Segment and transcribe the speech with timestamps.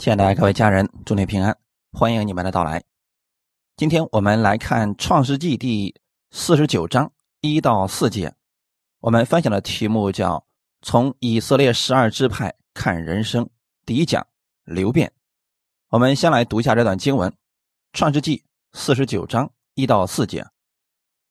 [0.00, 1.54] 亲爱的各位家人，祝你平安，
[1.92, 2.82] 欢迎你们的到来。
[3.76, 5.94] 今天我们来看《创世纪》第
[6.30, 7.12] 四十九章
[7.42, 8.32] 一到四节，
[9.00, 10.42] 我们分享的题目叫
[10.80, 13.46] “从以色列十二支派看人生”。
[13.84, 14.26] 第一讲
[14.64, 15.12] 流变。
[15.90, 17.30] 我们先来读一下这段经文，
[17.92, 18.38] 《创世纪》
[18.72, 20.46] 四十九章一到四节。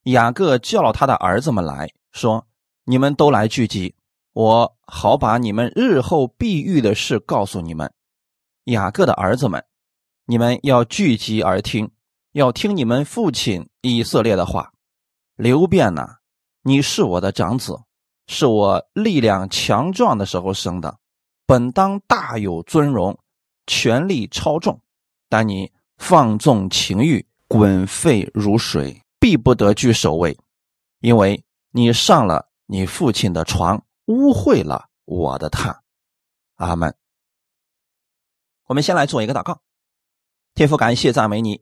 [0.04, 2.46] 雅各叫了他的儿子们来说
[2.86, 3.96] ：“你们都来聚集，
[4.34, 7.92] 我好把你们日后必遇的事告诉你们。”
[8.66, 9.64] 雅各的儿子们，
[10.26, 11.90] 你们要聚集而听，
[12.34, 14.72] 要听你们父亲以色列的话。
[15.36, 16.18] 刘辩呐，
[16.64, 17.80] 你是我的长子，
[18.28, 21.00] 是我力量强壮的时候生的，
[21.46, 23.18] 本当大有尊荣，
[23.66, 24.80] 权力超重。
[25.30, 30.38] 但你放纵情欲，滚沸如水，必不得居首位，
[31.00, 35.78] 因为你上了你父亲的床，污秽了我的榻。
[36.56, 36.94] 阿门。
[38.70, 39.60] 我们先来做一个祷告，
[40.54, 41.60] 天父，感谢赞美你，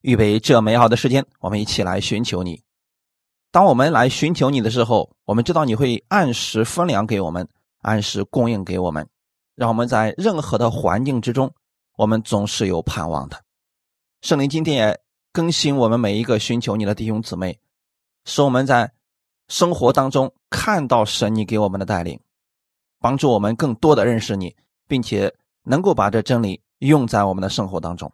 [0.00, 2.62] 预备这美好的时间，我们一起来寻求你。
[3.50, 7.46] 当我们来寻求你的时候，我们知道你会按时分粮给我们，
[7.82, 9.06] 按时供应给我们，
[9.54, 11.52] 让我们在任何的环境之中，
[11.98, 13.38] 我们总是有盼望的。
[14.22, 14.98] 圣灵今天也
[15.32, 17.60] 更新我们每一个寻求你的弟兄姊妹，
[18.24, 18.90] 使我们在
[19.48, 22.18] 生活当中看到神你给我们的带领，
[22.98, 24.56] 帮助我们更多的认识你，
[24.88, 25.30] 并且。
[25.68, 28.12] 能够把这真理用在我们的生活当中，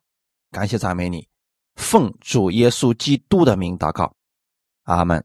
[0.50, 1.28] 感谢赞美你，
[1.76, 4.16] 奉主耶稣基督的名祷告，
[4.84, 5.22] 阿门。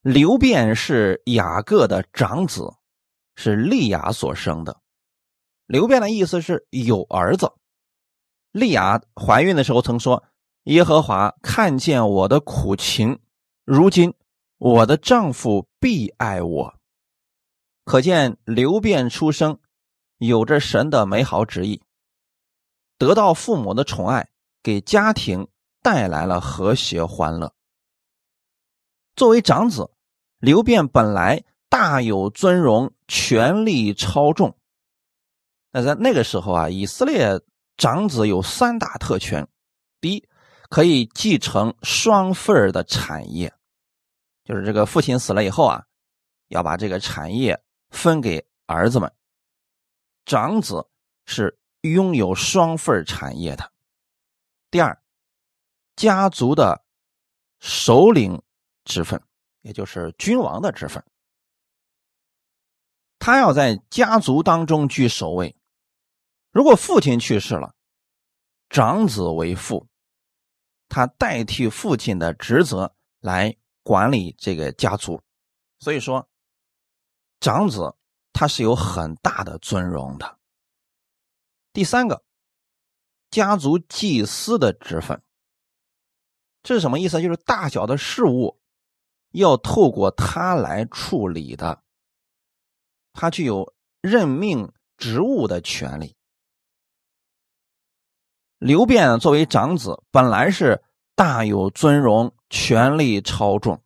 [0.00, 2.72] 刘辩是雅各的长子，
[3.36, 4.80] 是利亚所生的。
[5.66, 7.52] 刘辩的意思是有儿子。
[8.52, 10.24] 利亚怀孕的时候曾说
[10.64, 13.20] ：“耶和华看见我的苦情，
[13.66, 14.14] 如今
[14.56, 16.74] 我的丈夫必爱我。”
[17.84, 19.60] 可见刘辩出生。
[20.20, 21.82] 有着神的美好旨意，
[22.98, 24.28] 得到父母的宠爱，
[24.62, 25.48] 给家庭
[25.80, 27.54] 带来了和谐欢乐。
[29.16, 29.90] 作为长子，
[30.38, 34.54] 刘辩本来大有尊荣，权力超重。
[35.70, 37.40] 那在那个时候啊，以色列
[37.78, 39.48] 长子有三大特权：
[40.02, 40.28] 第一，
[40.68, 43.50] 可以继承双份的产业，
[44.44, 45.82] 就是这个父亲死了以后啊，
[46.48, 47.58] 要把这个产业
[47.88, 49.10] 分给儿子们。
[50.24, 50.88] 长子
[51.24, 53.72] 是拥有双份产业的。
[54.70, 55.02] 第二，
[55.96, 56.84] 家族的
[57.58, 58.42] 首领
[58.84, 59.20] 之分，
[59.62, 61.04] 也就是君王的之分，
[63.18, 65.56] 他要在家族当中居首位。
[66.52, 67.74] 如果父亲去世了，
[68.68, 69.88] 长子为父，
[70.88, 75.22] 他代替父亲的职责来管理这个家族。
[75.78, 76.28] 所以说，
[77.40, 77.96] 长子。
[78.32, 80.38] 他是有很大的尊荣的。
[81.72, 82.24] 第三个，
[83.30, 85.22] 家族祭司的职分，
[86.62, 87.22] 这是什么意思？
[87.22, 88.60] 就是大小的事物
[89.30, 91.82] 要透过他来处理的，
[93.12, 96.16] 他具有任命职务的权利。
[98.58, 100.82] 刘辩作为长子，本来是
[101.14, 103.82] 大有尊荣，权力超重，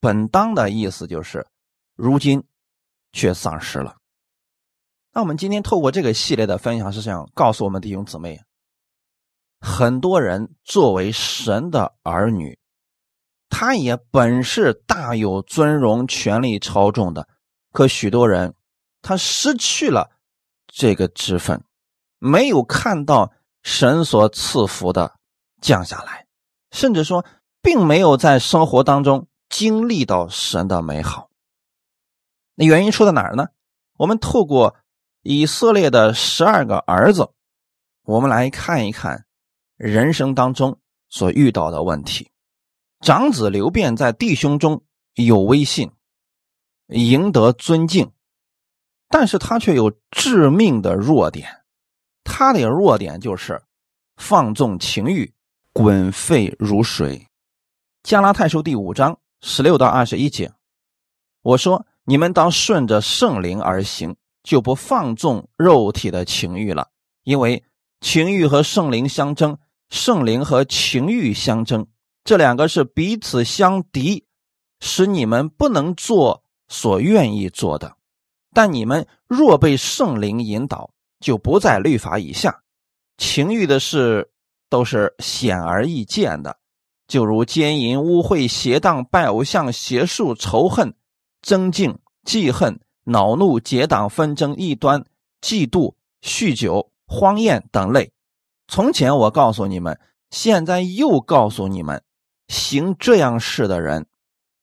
[0.00, 1.46] 本当的意思就是，
[1.94, 2.42] 如今。
[3.18, 3.96] 却丧失了。
[5.12, 8.40] 那我们今天透过这个系列的分享，是想告诉我们弟兄姊妹：
[9.60, 12.58] 很多人作为神的儿女，
[13.48, 17.26] 他也本是大有尊荣、权力超重的，
[17.72, 18.54] 可许多人
[19.02, 20.10] 他失去了
[20.68, 21.64] 这个职分，
[22.18, 23.32] 没有看到
[23.64, 25.16] 神所赐福的
[25.60, 26.26] 降下来，
[26.70, 27.24] 甚至说，
[27.60, 31.27] 并没有在生活当中经历到神的美好。
[32.60, 33.46] 那原因出在哪儿呢？
[33.96, 34.74] 我们透过
[35.22, 37.30] 以色列的十二个儿子，
[38.02, 39.26] 我们来看一看
[39.76, 42.32] 人生当中所遇到的问题。
[42.98, 44.82] 长子刘辩在弟兄中
[45.14, 45.92] 有威信，
[46.88, 48.10] 赢得尊敬，
[49.08, 51.62] 但是他却有致命的弱点。
[52.24, 53.62] 他的弱点就是
[54.16, 55.32] 放纵情欲，
[55.72, 57.28] 滚沸如水。
[58.02, 60.52] 加拉太书第五章十六到二十一节，
[61.42, 61.86] 我说。
[62.08, 66.88] 你们当顺着圣灵而行，就不放纵肉体的情欲了。
[67.22, 67.62] 因为
[68.00, 69.58] 情欲和圣灵相争，
[69.90, 71.86] 圣灵和情欲相争，
[72.24, 74.24] 这两个是彼此相敌，
[74.80, 77.94] 使你们不能做所愿意做的。
[78.54, 80.88] 但你们若被圣灵引导，
[81.20, 82.62] 就不在律法以下。
[83.18, 84.30] 情欲的事
[84.70, 86.56] 都是显而易见的，
[87.06, 90.94] 就如奸淫、污秽、邪荡、拜偶像、邪术、仇恨。
[91.42, 95.04] 增敬、记恨、恼怒、结党、纷争、异端、
[95.40, 98.12] 嫉妒、酗酒、荒宴等类。
[98.66, 99.98] 从前我告诉你们，
[100.30, 102.02] 现在又告诉你们，
[102.48, 104.06] 行这样事的人，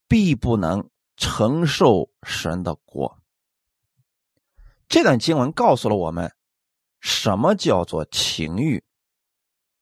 [0.07, 3.17] 必不能承受神的国。
[4.87, 6.31] 这段经文告诉了我们，
[6.99, 8.83] 什么叫做情欲。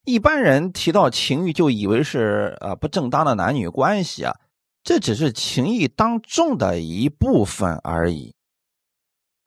[0.06, 4.40] 一般人提到情欲，就以为是呃不正当的男女关系啊，
[4.84, 8.36] 这只是情欲当中的一部分而已。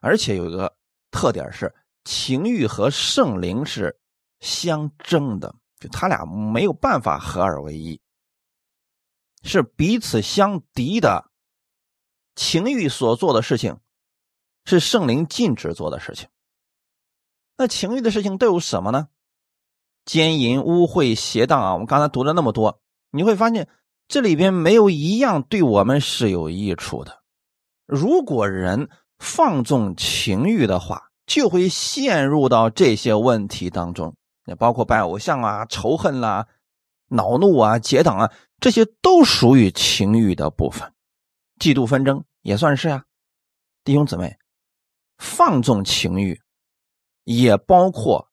[0.00, 0.77] 而且有一个
[1.11, 1.75] 特点是，
[2.05, 3.99] 情欲和圣灵是
[4.41, 8.00] 相争的，就他俩没有办法合二为一，
[9.43, 11.31] 是彼此相敌的。
[12.35, 13.79] 情欲所做的事情。
[14.69, 16.29] 是圣灵禁止做的事情。
[17.56, 19.09] 那情欲的事情都有什么呢？
[20.05, 21.73] 奸淫、污秽、邪荡啊！
[21.75, 22.82] 我们刚才读了那么多，
[23.12, 23.69] 你会发现
[24.08, 27.23] 这里边没有一样对我们是有益处的。
[27.87, 28.88] 如果人
[29.19, 34.14] 放纵情欲的话，就会陷入到这些问题当中。
[34.44, 36.47] 也包括拜偶像啊、仇恨啦、
[37.08, 40.93] 恼怒啊、结党啊，这些都属于情欲的部分。
[41.58, 43.05] 嫉妒纷争也算是啊，
[43.82, 44.37] 弟兄姊妹。
[45.19, 46.38] 放纵情欲，
[47.25, 48.29] 也包括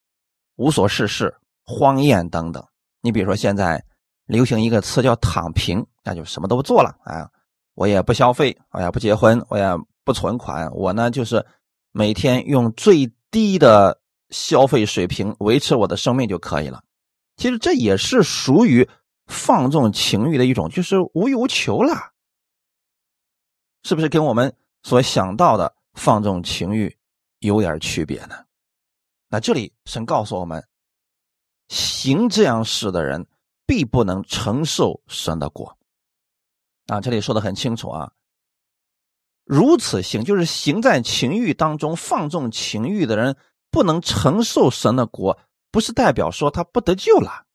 [0.57, 1.33] 无所事事、
[1.63, 2.61] 荒宴等等。
[2.99, 3.85] 你比如说，现在
[4.25, 7.29] 流行一个词叫“躺平”，那就什么都不做了啊！
[7.73, 9.65] 我也不消费，我也不结婚，我也
[10.03, 11.45] 不存款，我呢就是
[11.91, 13.99] 每天用最低的
[14.29, 16.83] 消费水平维持我的生命就可以了。
[17.37, 18.87] 其实这也是属于
[19.25, 22.11] 放纵情欲的一种，就是无欲无求了，
[23.83, 25.75] 是不是跟我们所想到的？
[25.93, 26.97] 放纵情欲
[27.37, 28.35] 有点区别呢。
[29.29, 30.67] 那这里神告诉我们，
[31.67, 33.27] 行这样事的人
[33.65, 35.77] 必不能承受神的果。
[36.87, 38.13] 啊，这里说的很清楚啊。
[39.43, 43.37] 如此行，就是行在情欲当中放纵情欲的人，
[43.69, 45.39] 不能承受神的国，
[45.71, 47.45] 不是代表说他不得救了。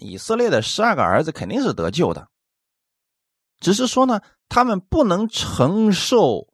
[0.00, 2.28] 以色列的十二个儿子肯定是得救的，
[3.60, 6.48] 只是说呢，他们不能承受。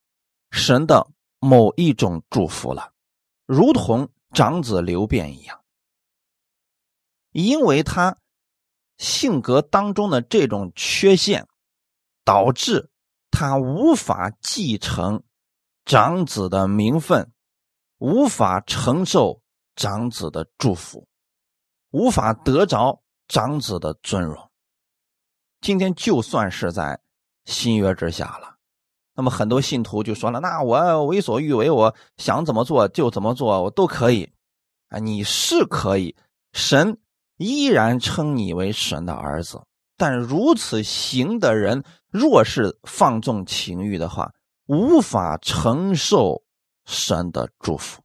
[0.55, 1.09] 神的
[1.39, 2.93] 某一种祝福了，
[3.47, 5.65] 如同长子刘辩一样，
[7.31, 8.19] 因为他
[8.99, 11.47] 性格当中的这种缺陷，
[12.25, 12.91] 导致
[13.31, 15.23] 他无法继承
[15.85, 17.33] 长子的名分，
[17.99, 19.41] 无法承受
[19.75, 21.07] 长子的祝福，
[21.91, 24.51] 无法得着长子的尊荣。
[25.61, 27.01] 今天就算是在
[27.45, 28.57] 新约之下了。
[29.15, 34.33] 那么很多信徒就说了：“那我为所欲为，我想怎么做就怎么做，我都可以。”
[34.89, 36.17] 啊，你是可以，
[36.53, 36.99] 神
[37.43, 39.61] 依然称你为神的儿子。
[39.97, 44.33] 但如此行的人，若是放纵情欲的话，
[44.67, 46.43] 无法承受
[46.87, 48.03] 神的祝福。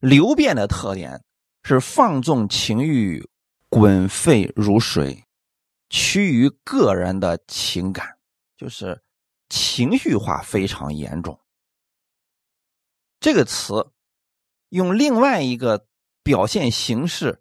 [0.00, 1.22] 流变的特点
[1.62, 3.28] 是放纵情欲，
[3.68, 5.24] 滚沸如水，
[5.90, 8.18] 趋于个人的情感，
[8.56, 9.02] 就是。
[9.50, 11.40] 情绪化非常严重。
[13.18, 13.92] 这个词
[14.68, 15.86] 用另外一个
[16.22, 17.40] 表现形式，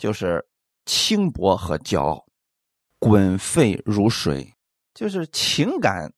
[0.00, 0.48] 就是
[0.86, 2.24] 轻薄和骄傲，
[2.98, 4.56] 滚沸如水，
[4.94, 6.10] 就是情感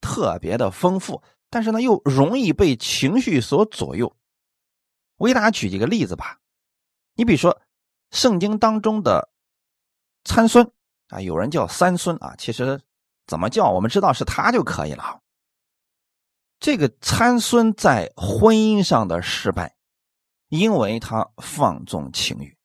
[0.00, 1.20] 特别的丰富，
[1.50, 4.16] 但是呢又容易被情绪所左右。
[5.16, 6.38] 我给大家举几个例子吧。
[7.14, 7.60] 你比如说，
[8.12, 9.28] 圣经当中的
[10.22, 10.70] 参孙
[11.08, 12.80] 啊，有人叫三孙啊，其实。
[13.26, 13.70] 怎么叫？
[13.70, 15.20] 我们知道是他就可以了。
[16.58, 19.76] 这个参孙在婚姻上的失败，
[20.48, 22.58] 因为他放纵情欲，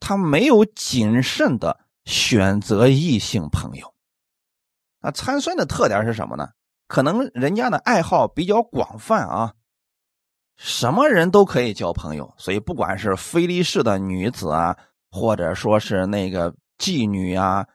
[0.00, 3.94] 他没有谨慎的选择异性朋友。
[5.00, 6.48] 那参孙的特点是什么呢？
[6.88, 9.54] 可能人家的爱好比较广泛啊，
[10.56, 14.76] 什么人都可以交朋友，所以不管是非利士的女子啊，
[15.10, 17.68] 或者说是那个妓女啊。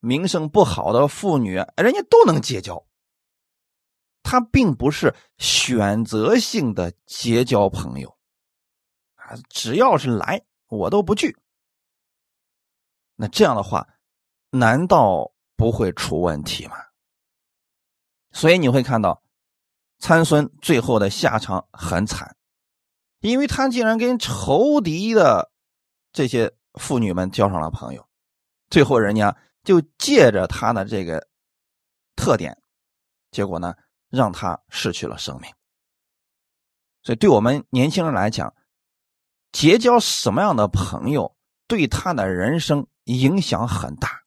[0.00, 2.86] 名声不好的妇女，人家都能结交。
[4.22, 8.16] 他并不是选择性的结交朋友，
[9.16, 11.36] 啊，只要是来，我都不拒。
[13.18, 13.86] 那这样的话，
[14.50, 16.76] 难道不会出问题吗？
[18.32, 19.22] 所以你会看到，
[19.98, 22.34] 参孙最后的下场很惨，
[23.20, 25.50] 因为他竟然跟仇敌的
[26.12, 28.08] 这些妇女们交上了朋友，
[28.70, 29.36] 最后人家。
[29.64, 31.28] 就借着他的这个
[32.16, 32.56] 特点，
[33.30, 33.74] 结果呢，
[34.08, 35.52] 让他失去了生命。
[37.02, 38.54] 所以，对我们年轻人来讲，
[39.52, 44.22] 结交什么样的朋友，对他的人生影响很大。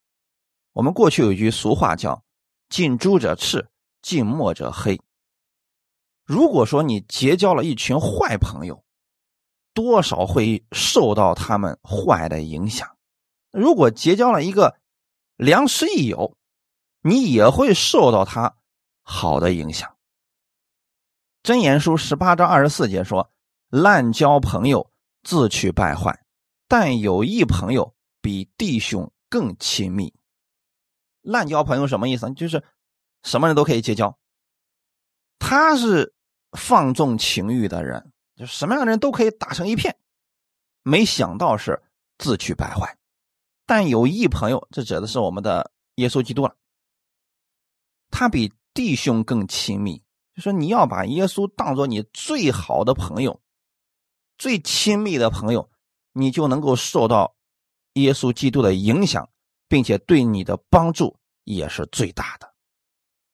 [0.73, 2.23] 我们过去有一句俗话叫
[2.69, 3.69] “近朱者赤，
[4.01, 4.99] 近墨者黑”。
[6.25, 8.83] 如果说你结交了一群坏朋友，
[9.73, 12.87] 多少会受到他们坏的影响；
[13.51, 14.77] 如果结交了一个
[15.35, 16.35] 良师益友，
[17.01, 18.55] 你也会受到他
[19.03, 19.95] 好的影响。
[21.43, 23.31] 真言书十八章二十四节说
[23.69, 26.13] ：“滥交朋友，自取败坏；
[26.67, 30.13] 但有一朋友，比弟兄更亲密。”
[31.21, 32.31] 滥交朋友什么意思？
[32.33, 32.63] 就是
[33.23, 34.17] 什么人都可以结交。
[35.37, 36.13] 他是
[36.51, 39.97] 放纵情欲的人，就什么样的人都可以打成一片。
[40.83, 41.81] 没想到是
[42.17, 42.97] 自取败坏。
[43.65, 46.55] 但有一朋友，这指的是我们的耶稣基督了。
[48.09, 50.03] 他比弟兄更亲密。
[50.33, 53.41] 就说你要把耶稣当做你最好的朋友、
[54.37, 55.69] 最亲密的朋友，
[56.13, 57.35] 你就能够受到
[57.93, 59.29] 耶稣基督的影响，
[59.67, 62.53] 并且对你的帮助也是最大的。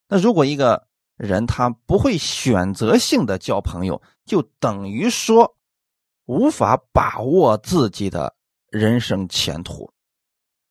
[0.08, 5.58] 那如果一个人他不会选择性的交朋友，就等于说
[6.26, 8.36] 无法把握自己的
[8.70, 9.92] 人生前途，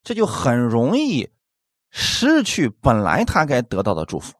[0.02, 1.31] 这就很容易
[1.90, 4.35] 失去本来他该得到的祝福。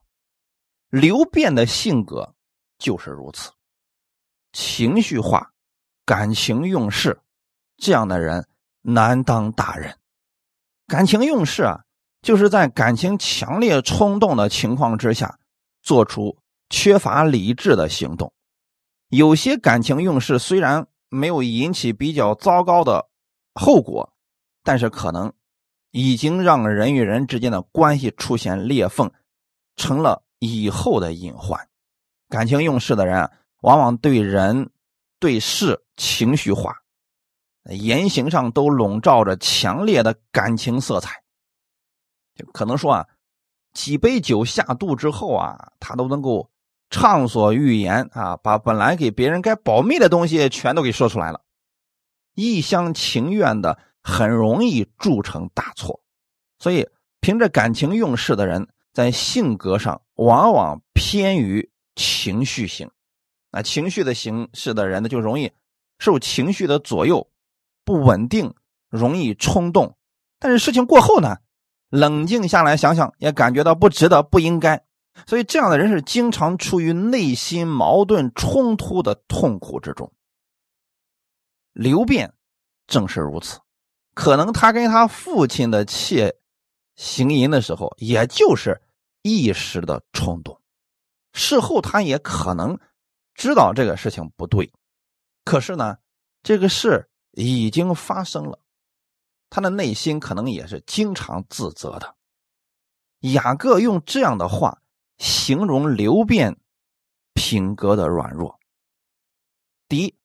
[0.89, 2.35] 刘辩的性格
[2.79, 3.51] 就是如此，
[4.53, 5.53] 情绪化、
[6.05, 7.21] 感情用事，
[7.77, 8.49] 这样的人
[8.87, 9.99] 难当大人。
[10.87, 11.81] 感情用事啊，
[12.23, 15.39] 就是在感情强烈、冲动的情况之下，
[15.83, 16.39] 做出
[16.71, 18.33] 缺乏理智的行动。
[19.09, 23.09] 有些感情用事虽然没有引起比较糟糕的
[23.55, 24.13] 后果，
[24.63, 25.33] 但是可能
[25.91, 29.11] 已经让人与人之间的关系出现裂缝，
[29.77, 30.23] 成了。
[30.39, 31.67] 以后的隐患，
[32.29, 33.31] 感情用事的人
[33.63, 34.71] 往往对人、
[35.19, 36.77] 对事情绪化，
[37.71, 41.23] 言行上都笼罩着强烈的感情色彩。
[42.35, 43.07] 就可能说啊，
[43.73, 46.51] 几杯酒下肚之后啊，他都能够
[46.91, 51.41] 畅所欲言啊，把本来给别人该保密的东西全都给说出来了，
[52.35, 56.01] 一厢情愿的，很容易铸成大错。
[56.59, 56.89] 所以，
[57.21, 58.69] 凭着感情用事的人。
[58.93, 62.91] 在性格上往往偏于情绪型，
[63.51, 65.53] 啊，情绪的形式的人呢，就容易
[65.99, 67.29] 受情绪的左右，
[67.87, 68.55] 不稳定，
[68.91, 69.97] 容易冲动。
[70.39, 71.39] 但是事情过后呢，
[71.89, 74.85] 冷静下来想想，也感觉到不值得，不应该。
[75.27, 80.13] 所以这样的人是经常处于内心矛盾冲突的痛苦之中。
[81.73, 82.35] 刘辩
[82.87, 83.61] 正是如此，
[84.13, 86.37] 可能他跟他父亲的妾
[86.97, 88.83] 行淫的时候，也就是。
[89.29, 90.61] 一时的冲动，
[91.33, 92.79] 事后他也可能
[93.35, 94.73] 知道这个事情不对，
[95.45, 95.97] 可是呢，
[96.45, 98.59] 这个事已经发生了，
[99.49, 102.17] 他的内心可能也是经常自责的。
[103.21, 104.83] 雅各用这样的话
[105.19, 106.59] 形容刘辩
[107.35, 108.59] 品格的软弱：
[109.87, 110.19] 第一，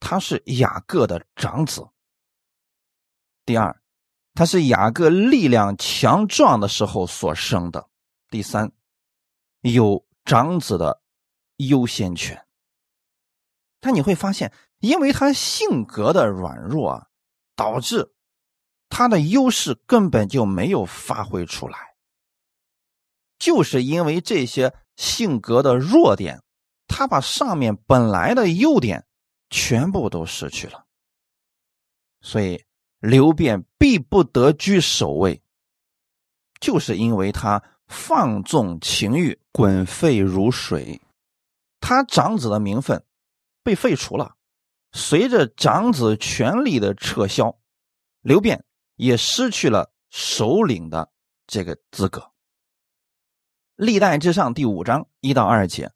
[0.00, 1.92] 他是雅各的长子；
[3.44, 3.80] 第二。
[4.34, 7.88] 他是雅各力量强壮的时候所生的。
[8.30, 8.70] 第三，
[9.62, 11.02] 有长子的
[11.56, 12.46] 优先权。
[13.80, 17.06] 但你会发现，因为他性格的软弱啊，
[17.56, 18.12] 导致
[18.88, 21.78] 他的优势根本就没有发挥出来。
[23.38, 26.42] 就是因为这些性格的弱点，
[26.86, 29.06] 他把上面本来的优点
[29.50, 30.86] 全部都失去了。
[32.20, 32.64] 所以。
[33.00, 35.40] 刘辩必不得居首位，
[36.58, 41.00] 就是因为他放纵情欲，滚沸如水。
[41.78, 43.04] 他长子的名分
[43.62, 44.34] 被废除了，
[44.92, 47.58] 随着长子权力的撤销，
[48.22, 48.64] 刘辩
[48.96, 51.10] 也失去了首领的
[51.46, 52.32] 这个资格。
[53.76, 55.92] 历代之上第五章一到二节，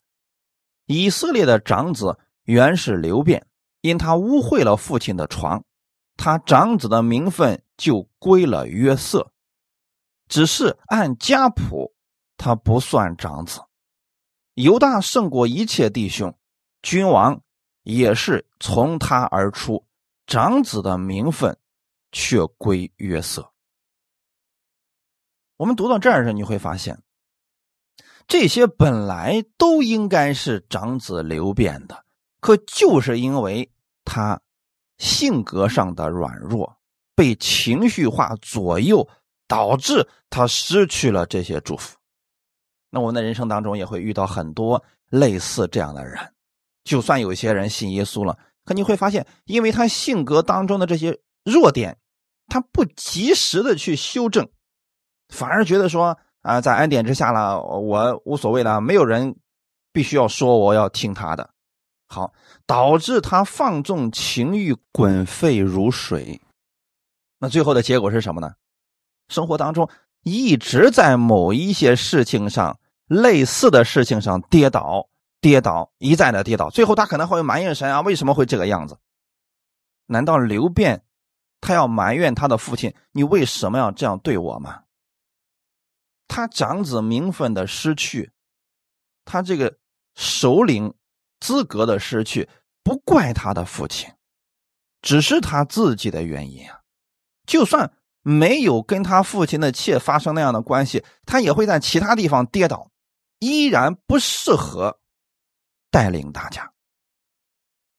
[0.86, 3.46] 以色列的长子原是刘辩，
[3.80, 5.64] 因他污秽了父亲的床。
[6.16, 9.32] 他长子的名分就归了约瑟，
[10.28, 11.94] 只是按家谱，
[12.36, 13.60] 他不算长子。
[14.54, 16.38] 犹大胜过一切弟兄，
[16.82, 17.40] 君王
[17.82, 19.84] 也是从他而出，
[20.26, 21.56] 长子的名分
[22.12, 23.50] 却归约瑟。
[25.56, 27.02] 我们读到这儿的时候，你会发现，
[28.26, 32.04] 这些本来都应该是长子刘辩的，
[32.40, 33.70] 可就是因为
[34.04, 34.40] 他。
[34.98, 36.76] 性格上的软弱，
[37.16, 39.08] 被情绪化左右，
[39.48, 41.98] 导致他失去了这些祝福。
[42.88, 46.32] 那我们的人生当中也会遇到很多类似这样的人。
[46.84, 51.98] 就算有些人信耶稣了，可你会发现，因为他性格当中的这些弱点，
[52.48, 54.48] 他不及时的去修正，
[55.28, 59.36] 反而觉得说啊，在恩典之下了，我无所谓了，没有人
[59.92, 61.50] 必须要说我要听他的。
[62.08, 62.32] 好，
[62.66, 66.40] 导致他放纵情欲，滚沸如水。
[67.38, 68.52] 那最后的结果是什么呢？
[69.28, 69.88] 生活当中
[70.22, 75.08] 一直在某一些事情上、类似的事情上跌倒、
[75.42, 76.70] 跌倒，一再的跌倒。
[76.70, 78.96] 最后他可能会埋怨神啊，为什么会这个样子？
[80.06, 81.04] 难道刘辩
[81.60, 84.84] 他要埋怨他的父亲，你为什么要这样对我吗？
[86.28, 88.32] 他长子名分的失去，
[89.24, 89.78] 他这个
[90.14, 90.94] 首领
[91.40, 92.48] 资格的失去，
[92.84, 94.10] 不怪他的父亲，
[95.02, 96.80] 只是他自己的原因啊。
[97.46, 102.90] 就算没有跟他父亲的妾发生那样的关系，他也会在其他地方跌倒，
[103.40, 105.00] 依然不适合
[105.92, 106.72] 带领大家。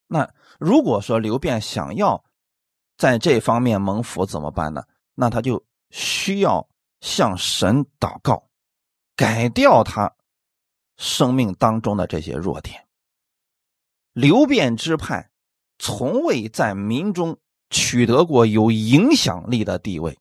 [0.07, 2.25] 那如果说刘辩想要
[2.97, 4.83] 在这方面蒙福怎么办呢？
[5.15, 6.67] 那他就需要。
[7.03, 8.47] 向神祷告，
[9.17, 10.15] 改掉他
[10.95, 12.87] 生命当中的这些弱点。
[14.13, 15.29] 刘辩之派
[15.77, 17.37] 从未在民中
[17.69, 20.17] 取得过有影响力的地位，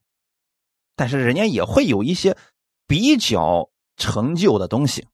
[0.97, 2.37] 但是人家也会有一些
[2.85, 5.07] 比较成就的东西，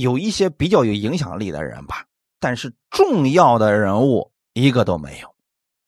[0.00, 2.04] 有一些比较有影响力的人吧。
[2.40, 5.34] 但是重要的人物一个都没有，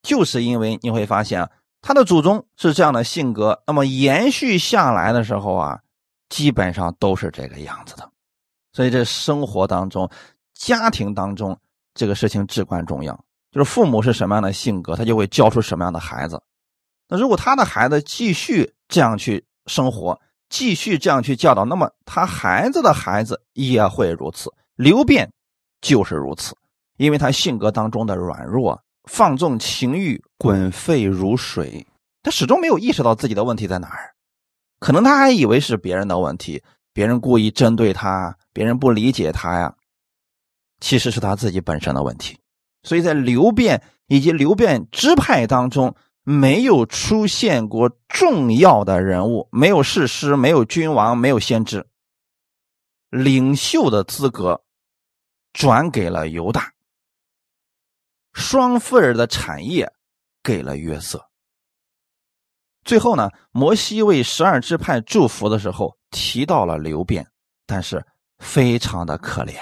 [0.02, 1.48] 就是因为你会发现。
[1.82, 5.80] 他的祖宗是这样的性格，那么延续下来的时候啊，
[6.28, 8.06] 基本上都是这个样子的。
[8.74, 10.06] 所以这生活当中、
[10.52, 11.58] 家庭当中，
[11.94, 13.18] 这个事情至关重要。
[13.50, 16.42] 就是父母是什么样的性格，他就会教出什么样的孩子。
[17.08, 24.52] 那如果他的孩子继续这样去生活，继续这样去教导，那么他孩子的孩子也会如此。
[24.76, 25.32] 刘辩
[25.80, 26.54] 就是如此，
[26.98, 28.78] 因为他性格当中的软弱。
[29.04, 31.84] 放纵情欲，滚沸如水。
[32.22, 34.12] 他始终没有意识到自己的问题在哪儿，
[34.78, 39.74] 可能他还以为是别人的问题，别人故意针对他，别人不理解他呀。
[40.80, 42.38] 其实是他自己本身的问题。
[42.82, 45.94] 所以在刘辩以及刘辩支派当中，
[46.30, 51.84] 没有出现过重要的人物，没有士师，没有君王，没有先知，
[53.08, 54.62] 领袖的资格
[55.52, 56.72] 转给了犹大。
[58.32, 59.92] 双份儿的产业
[60.40, 61.20] 给了约瑟。
[62.84, 67.26] 最后呢，摩西为十二支派祝福的时候提到了流变，
[67.66, 68.06] 但是
[68.38, 69.56] 非常的可怜。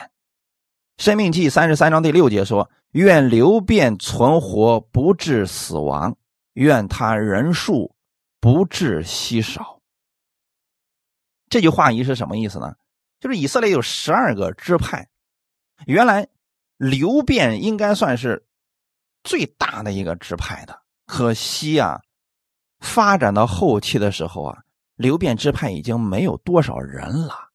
[0.98, 6.12] 生命记三十三章第六节说：“愿流变存活，不致死亡；
[6.58, 7.94] 愿他人数
[8.40, 9.80] 不至稀少。”
[11.50, 12.74] 这句话意是什么意思呢？
[13.20, 15.08] 就是以色列有十二个支派，
[15.86, 16.28] 原来
[16.76, 18.44] 流变应该算是。
[19.24, 22.00] 最大的一个支派的，可惜啊，
[22.78, 24.62] 发展到后期的时候啊，
[24.94, 27.50] 流变支派已经没有多少人了，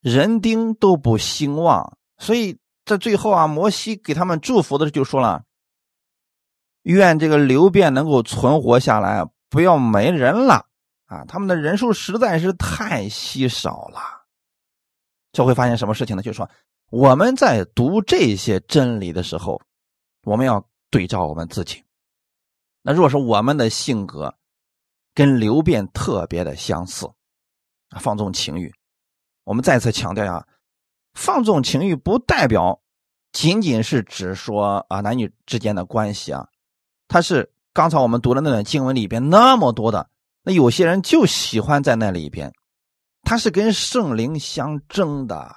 [0.00, 5.44] 人丁都不兴旺，所以在最后啊，摩西给他们祝福的就说了
[6.82, 10.66] ：“愿这个流变能够存活下来，不要没人了
[11.06, 11.24] 啊！
[11.26, 14.00] 他们的人数实在是太稀少了。”
[15.32, 16.22] 就会发现什么事情呢？
[16.22, 16.48] 就是说
[16.90, 19.60] 我们在读这些真理的时候。
[20.24, 21.82] 我们要对照我们自己。
[22.82, 24.34] 那如果说我们的性格
[25.14, 27.10] 跟刘辩特别的相似，
[27.98, 28.70] 放纵情欲，
[29.44, 30.46] 我们再次强调呀，
[31.14, 32.82] 放纵情欲不代表
[33.32, 36.46] 仅仅是指说啊男女之间的关系啊，
[37.10, 40.08] 他是刚才我们读的那段经文里边那么多的，
[40.44, 42.52] 那有些人就喜欢在那里边，
[43.22, 45.56] 他是跟圣灵相争的，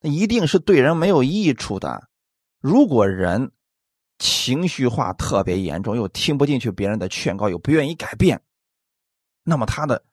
[0.00, 2.06] 那一定是对人没有益处的。
[2.60, 3.50] 如果人，
[4.18, 8.38] 情绪化特别严重，又听不进去别人的劝告，又不愿意改变，
[9.42, 10.04] 那么他的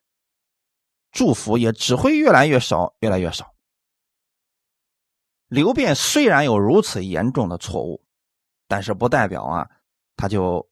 [1.12, 3.54] 祝福也只会越来越少，越来越少。
[5.50, 8.02] 刘辩虽然有如此严重的错误，
[8.70, 9.70] 但是不代表啊，
[10.16, 10.66] 他就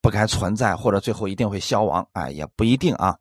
[0.00, 2.06] 不该存在，或者最后一定会消亡。
[2.12, 3.18] 哎，也不一定啊。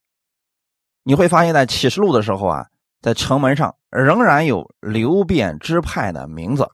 [1.04, 2.68] 你会发现在启示录的时候啊，
[3.02, 6.70] 在城门上仍然有刘辩支派的名字。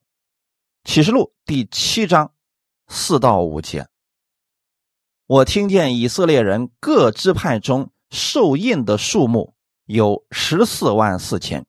[0.83, 2.31] 启示录第七章。
[2.87, 3.87] 四到五节，
[5.25, 11.65] 我听见以色列人各支派中受印的数目有十四万四千，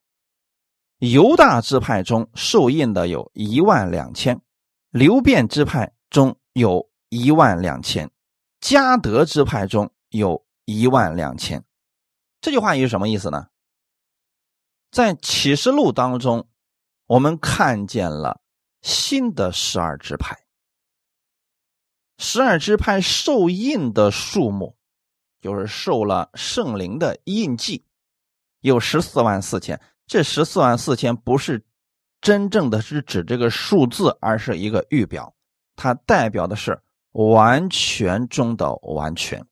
[0.99, 4.39] 犹大支派中受印的有一万两千，
[4.91, 8.11] 流变支派中有一万两千，
[8.67, 11.65] 加德支派中有一万两千。
[12.41, 13.47] 这句话是什么意思呢？
[14.91, 16.49] 在启示录当中，
[17.07, 18.41] 我们看见了
[18.83, 20.37] 新的十二支派。
[22.19, 24.77] 十二支派受印的数目，
[25.41, 27.87] 就是受了圣灵的印记，
[28.59, 29.81] 有十四万四千。
[30.09, 31.65] 这十四万四千不是
[32.21, 35.37] 真正的是指这个数字，而是一个预表，
[35.77, 36.83] 它代表的是
[37.17, 39.43] 完全中的完全。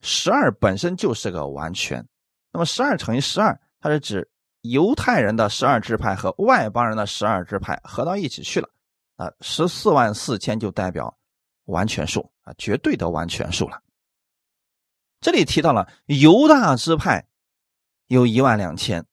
[0.00, 2.04] 十二本身就是个完全，
[2.52, 4.28] 那么十二乘以十二，它是指
[4.62, 8.68] 犹太人的十二支派和外邦人的十二支派合到一起去了，
[9.14, 11.16] 啊，十四万四千就代表
[11.66, 13.80] 完全数啊，绝对的完全数了。
[15.20, 17.26] 这里提到了犹大支派
[18.08, 19.06] 有一万两千，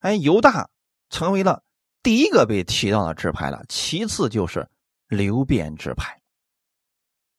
[0.00, 0.68] 哎，犹大
[1.10, 1.62] 成为了
[2.02, 4.68] 第一个被提到的支派了，其次就是
[5.06, 6.17] 流变支派。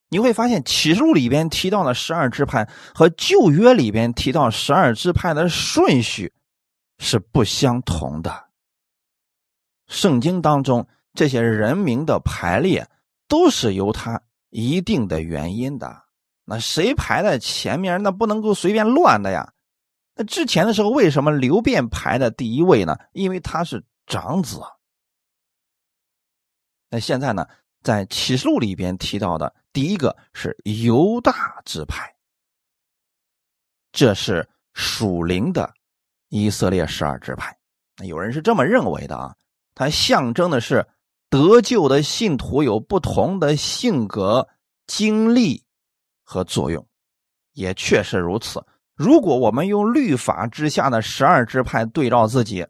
[0.09, 6.33] 你会发现启示录里边提到的十二支派和旧约里边提到十二支派的顺序
[6.97, 8.47] 是不相同的。
[9.87, 12.89] 圣经当中这些人名的排列
[13.27, 16.03] 都是由他一定的原因的。
[16.45, 18.01] 那谁排在前面？
[18.01, 19.53] 那不能够随便乱的呀。
[20.15, 22.97] 那之前的时候，为什么刘辩排在第一位呢？
[23.13, 24.59] 因为他是长子。
[26.89, 27.47] 那现在呢，
[27.81, 32.13] 在启示录里边提到的第一个是犹大支派，
[33.91, 35.73] 这是属灵的
[36.29, 37.57] 以色列十二支派。
[38.03, 39.35] 有人是这么认为的啊，
[39.75, 40.87] 它象征的是
[41.29, 44.47] 得救的信徒有不同的性格、
[44.87, 45.63] 经历。
[46.31, 46.87] 和作用，
[47.53, 48.63] 也确实如此。
[48.93, 52.61] 如果我们用律法之下的十二支派对照自己，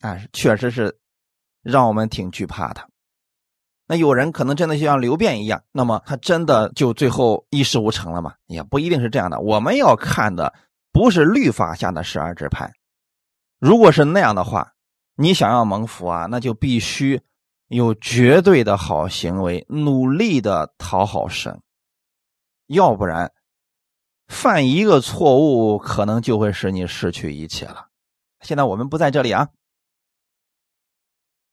[0.00, 0.98] 啊，确实是
[1.62, 2.90] 让我们挺惧怕的。
[3.86, 8.34] 那有人可能真的像刘辩一样，那么他真的就最后一事无成了吗？
[8.46, 9.40] 也不一定是这样的。
[9.40, 10.54] 我们要看的
[10.92, 12.72] 不是律法下的十二支派。
[13.58, 14.72] 如果是那样的话，
[15.14, 17.20] 你想要蒙福啊，那就必须
[17.68, 21.60] 有绝对的好行为，努力的讨好神。
[22.66, 23.32] 要不然，
[24.28, 27.88] 犯一个错误，可能就会使你失去一切了。
[28.40, 29.48] 现在我们不在这里啊。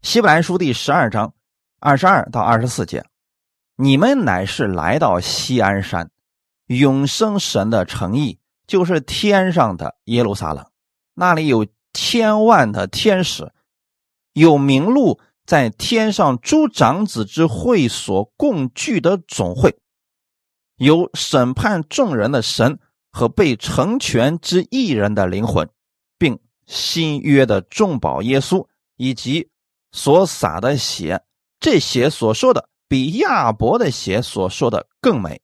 [0.01, 1.33] 希伯来书第十二章
[1.79, 3.05] 二十二到二十四节，
[3.75, 6.11] 你们乃是来到西安山，
[6.67, 10.65] 永生神的诚意，就是天上的耶路撒冷，
[11.13, 13.51] 那里有千万的天使，
[14.33, 19.77] 有名录在天上诸长子之会所共聚的总会。
[20.75, 22.79] 有审判众人的神
[23.11, 25.69] 和被成全之一人的灵魂，
[26.17, 29.49] 并新约的众宝耶稣以及
[29.91, 31.23] 所洒的血，
[31.59, 35.41] 这些所说的比亚伯的血所说的更美。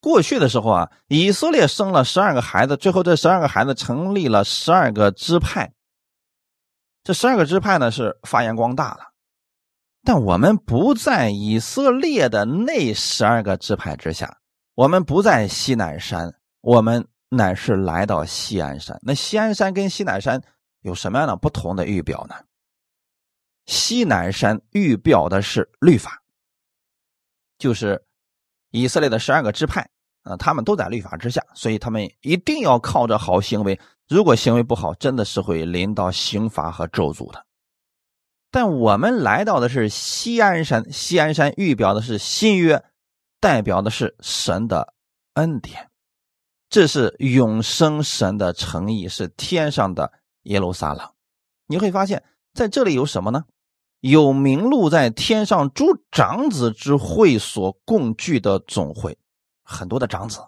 [0.00, 5.72] 过去的时候啊，以色列生了十二个孩子，最后这十二个孩子成立了十二个支派。
[7.04, 9.12] 这十二个支派呢是发扬光大了，
[10.04, 14.38] 但我们不在以色列的那十二个支派之下。
[14.74, 18.98] 我们不在西南山，我们乃是来到西安山。
[19.02, 20.42] 那西安山跟西南山
[20.80, 22.34] 有什么样的不同的预表呢？
[23.66, 26.22] 西南山预表的是律法，
[27.58, 28.04] 就是
[28.70, 29.88] 以色列的十二个支派
[30.22, 33.78] 啊，他们都在律法之下，所以他们一定要靠着好行为。
[34.08, 37.46] 如果行为不好，真的是会临到刑罚和咒诅的。
[38.50, 42.84] 但我们来到的是西安山，西安山预表的是新约。
[43.40, 44.94] 代表的是神的
[45.32, 45.90] 恩典，
[46.68, 51.12] 这是永生神的诚意，是天上的耶路撒冷。
[51.66, 52.22] 你会发现
[52.52, 53.44] 在这里有什么呢？
[54.00, 59.16] 有名录在天上诸长子之会所共聚的总会，
[59.62, 60.40] 很多的长子，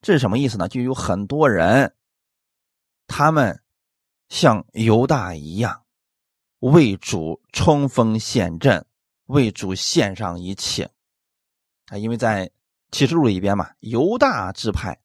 [0.00, 0.68] 这是什么意思呢？
[0.68, 1.94] 就有很多人，
[3.06, 3.60] 他们
[4.28, 5.82] 像犹大一样，
[6.60, 8.86] 为主冲锋陷阵，
[9.26, 10.90] 为主献上一切。
[11.86, 12.50] 啊，因为在
[12.92, 15.00] 启示录里边嘛，犹大支派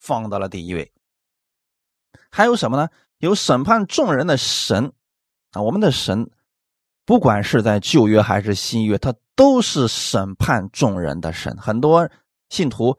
[0.00, 0.92] 放到了第一位。
[2.30, 2.88] 还有什么呢？
[3.18, 4.92] 有审判众人的神
[5.62, 6.30] 我们的神，
[7.04, 11.56] 不管是在旧约还是新约，他都是审判众人的神。
[11.56, 12.08] 很多
[12.48, 12.96] 信徒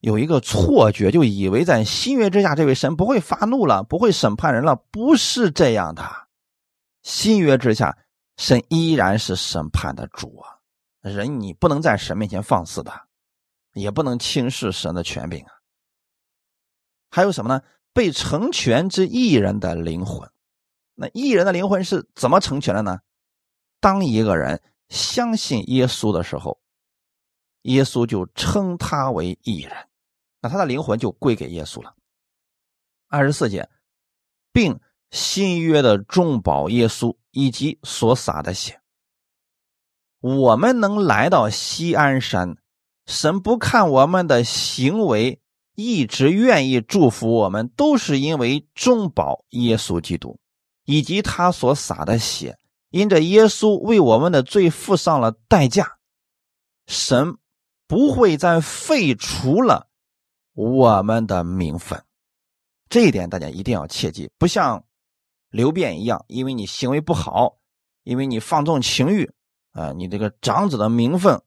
[0.00, 4.76] 有一个错觉，就以为在新约之下，这位神不会发怒了，不会审判人了。
[4.90, 6.02] 不是这样的，
[7.02, 7.96] 新约之下，
[8.36, 10.58] 神依然是审判的主啊。
[11.00, 12.92] 人，你不能在神面前放肆的，
[13.72, 15.52] 也不能轻视神的权柄啊。
[17.10, 17.62] 还有什么呢？
[17.94, 20.30] 被成全之艺人的灵魂，
[21.00, 22.98] 那艺人的灵魂是怎么成全的呢？
[23.78, 26.58] 当一个人相信耶稣的时候，
[27.62, 29.72] 耶稣就称他为艺人，
[30.40, 31.94] 那他的灵魂就归给耶稣了。
[33.06, 33.68] 二十四节，
[34.52, 34.80] 并
[35.12, 38.80] 新约的众宝耶稣以及所洒的血。
[40.20, 42.56] 我们能来到西安山，
[43.06, 45.40] 神不看我们的行为，
[45.76, 50.40] 一直愿意祝福我们，都是因为中保耶稣基督，
[50.88, 55.98] 以及他所洒的血，因着耶稣为我们的罪付上了代价，
[56.86, 57.36] 神
[57.86, 59.90] 不会再废除了
[60.54, 62.02] 我们的名分。
[62.88, 64.82] 这一点大家一定要切记，不像
[65.50, 67.58] 刘辩一样，因为你行为不好，
[68.04, 69.30] 因为你放纵情欲，
[69.72, 71.38] 啊，你这个长子的名分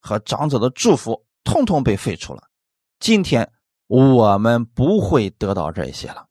[0.00, 2.42] 和长子的祝福，通通被废除了。
[2.98, 3.48] 今天
[3.86, 6.26] 我们不会得到这些了。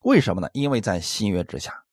[0.00, 0.48] 为什么呢？
[0.52, 1.84] 因为在新约之下，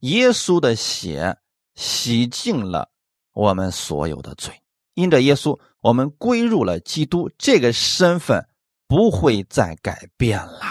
[0.00, 1.38] 耶稣的血
[1.74, 2.90] 洗净了
[3.32, 4.62] 我们所有的罪，
[4.94, 8.48] 因着耶稣，我们归入了基督，这个身份
[8.86, 10.62] 不会再改变了。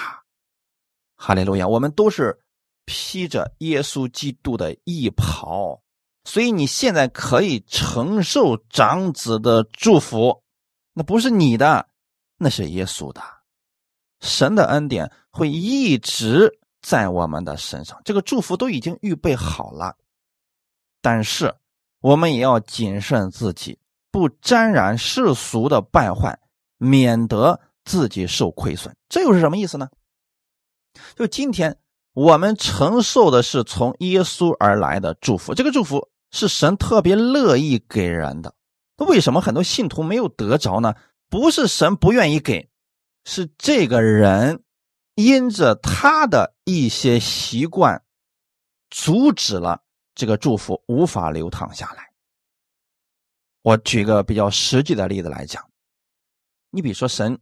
[1.16, 1.68] 哈利路亚！
[1.68, 2.42] 我们都是
[2.86, 5.82] 披着耶稣基督的衣袍，
[6.24, 10.42] 所以你现在可以承受长子的祝福，
[10.94, 11.90] 那不是你的，
[12.38, 13.22] 那是耶稣的。
[14.22, 19.96] 神的恩典会一直在我们的身上，这个祝福都已经预备好了。
[21.02, 21.56] 但是
[22.02, 23.80] 我们也要谨慎自己，
[24.12, 26.40] 不沾染世俗的败坏，
[26.78, 28.96] 免得自己受亏损。
[29.08, 29.90] 这又是什么意思呢？
[31.16, 31.78] 就今天
[32.14, 38.54] 我们承受的是从耶稣而来的祝福，这个祝福是神特别乐意给人的。
[38.98, 40.94] 那为什么很多信徒没有得着呢？
[41.30, 42.69] 不是神不愿意给。
[43.26, 44.64] 是这个人
[45.16, 48.04] 因着他的一些习惯，
[48.90, 49.84] 阻止了
[50.16, 52.10] 这个祝福无法流淌下来。
[53.62, 55.70] 我举个比较实际的例子来讲，
[56.70, 57.38] 你比如说，神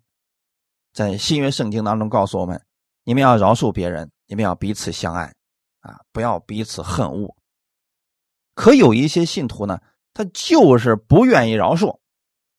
[0.91, 2.65] 在新约圣经当中告诉我们：
[3.03, 5.33] 你们要饶恕别人，你们要彼此相爱，
[5.81, 7.35] 啊，不要彼此恨恶。
[8.55, 9.79] 可有一些信徒呢，
[10.13, 11.99] 他就是不愿意饶恕。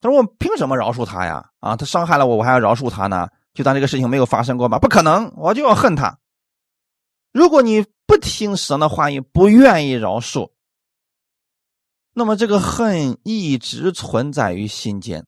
[0.00, 1.50] 他说：“我凭什么饶恕他呀？
[1.58, 3.28] 啊，他伤害了我，我还要饶恕他呢？
[3.52, 4.78] 就当这个事情没有发生过吧？
[4.78, 6.20] 不可能，我就要恨他。
[7.32, 10.52] 如果你不听神的话语，不愿意饶恕，
[12.14, 15.26] 那么这个恨一直存在于心间。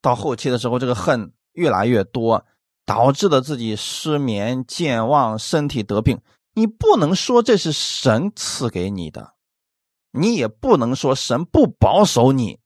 [0.00, 2.46] 到后期的时候，这个恨越来越多，
[2.86, 6.20] 导致的自己失眠、健忘、身体得病。
[6.54, 9.34] 你不能说这是神赐给你的，
[10.10, 12.60] 你也不能说神不保守你。”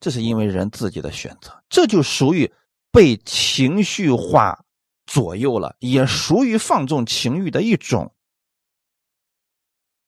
[0.00, 2.52] 这是因为人自己的选择，这就属于
[2.90, 4.64] 被情绪化
[5.06, 8.14] 左右了，也属于放纵情欲的一种。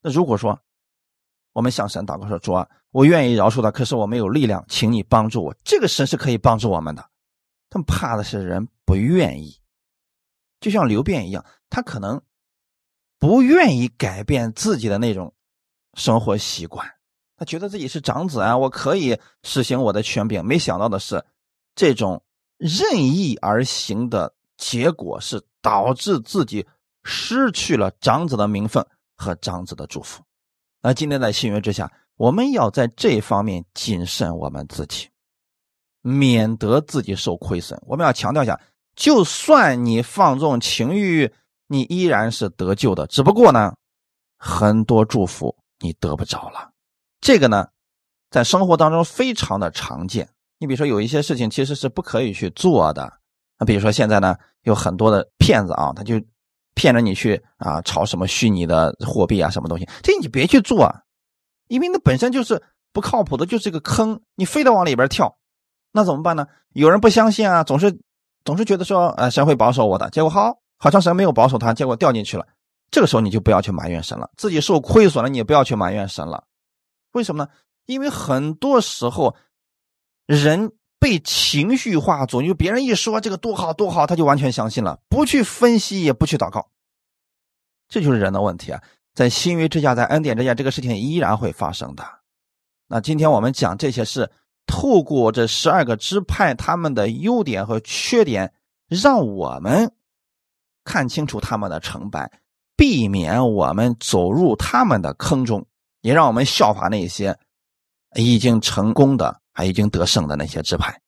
[0.01, 0.59] 那如果说
[1.53, 7.11] 我们向神祷告说：“主啊，我愿意饶恕他，可是我没有力量，请你帮助我。”这个神是可以帮助我们的，
[7.69, 9.61] 但怕的是人不愿意。
[10.61, 12.23] 就像刘辩一样，他可能
[13.19, 15.35] 不愿意改变自己的那种
[15.95, 17.00] 生活习惯。
[17.41, 20.45] 他觉得自己是长子啊，我可以实行我的权柄。
[20.45, 21.25] 没想到的是，
[21.75, 22.23] 这种
[22.59, 26.67] 任意而行的结果是导致自己
[27.03, 30.23] 失去了长子的名分和长子的祝福。
[30.83, 35.09] 那今天在新约之下，我们要在这方面谨慎我们自己，
[36.03, 37.83] 免得自己受亏损。
[37.87, 38.61] 我们要强调一下，
[38.95, 41.33] 就算你放纵情欲，
[41.69, 43.07] 你依然是得救的。
[43.07, 43.75] 只不过呢，
[44.37, 46.70] 很多祝福你得不着了。
[47.21, 47.69] 这个呢，
[48.31, 50.29] 在生活当中非常的常见。
[50.59, 53.11] 你比如说，有一些事情其实是不可以去做的。
[53.59, 56.21] 那比如说，现在呢，有很多的骗子啊，他就
[56.75, 61.03] 骗着你去啊，炒什么虚拟的货币啊，什么东西，这你别去做，啊
[61.69, 65.37] 因为那本身就是不靠谱的，就是一个坑，你非得往里边跳，
[65.93, 66.47] 那怎么办呢？
[66.73, 67.99] 有人不相信啊，总是
[68.45, 72.47] 总是觉得说，呃，神会保守我的，结果好，好像神没有保守他，结果掉进去了。
[72.91, 76.45] 这个时候你就不要去埋怨神了，自己受亏损了，你也不要去埋怨神了。
[77.13, 77.51] 为什么呢？
[77.87, 79.35] 因为很多时候，
[80.27, 86.71] 人被情绪化左右，别人一说这个多好多好，他就完全相信了，不去分析，也不去祷告，
[87.89, 88.83] 这就是人的问题啊！
[89.13, 92.05] 在新约之下，在恩典之下，这个事情依然会发生的。
[92.87, 94.31] 那今天我们讲这些事，
[94.67, 98.53] 透过这十二个支派他们的优点和缺点，
[98.89, 99.93] 让我们
[100.85, 102.31] 看清楚他们的成败，
[102.77, 105.67] 避免我们走入他们的坑中。
[106.01, 107.39] 也让我们效法那些
[108.17, 111.01] 已经成功的、还已经得胜的那些支派。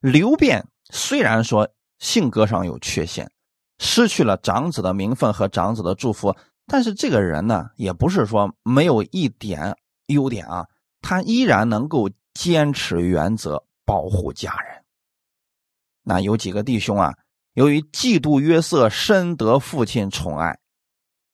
[0.00, 3.30] 刘辩虽然说性格上有缺陷，
[3.78, 10.68] 失去了长子的名分和长子的祝福，但是这个人呢，也不是说没有一点优点啊，
[11.02, 14.84] 他依然能够坚持原则，保护家人。
[16.04, 17.18] 那有几个弟兄啊，
[17.54, 20.60] 由于嫉妒约瑟深得父亲宠爱，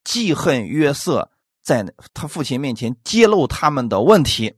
[0.02, 1.30] 记恨约瑟。
[1.64, 4.54] 在他父亲面前揭露他们的问题，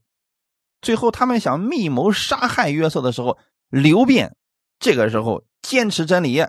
[0.83, 3.39] 最后他们想密谋杀害约瑟的时候，
[3.71, 4.37] 刘辩
[4.81, 6.45] 这个时候坚持真理，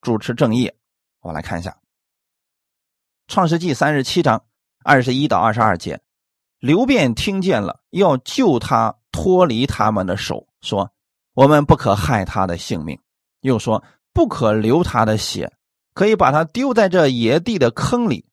[0.00, 0.70] 主持正义。
[1.20, 1.70] 我们来看一下
[3.28, 4.44] 《创世纪三十七章
[4.84, 6.00] 二十一到二十二节，
[6.58, 10.92] 刘辩听见了，要救他脱离他们的手，说
[11.34, 12.98] ：“我们不可害他的性命。”
[13.40, 15.52] 又说：“不可流他的血，
[15.94, 18.26] 可以把他丢在这野地的坑里，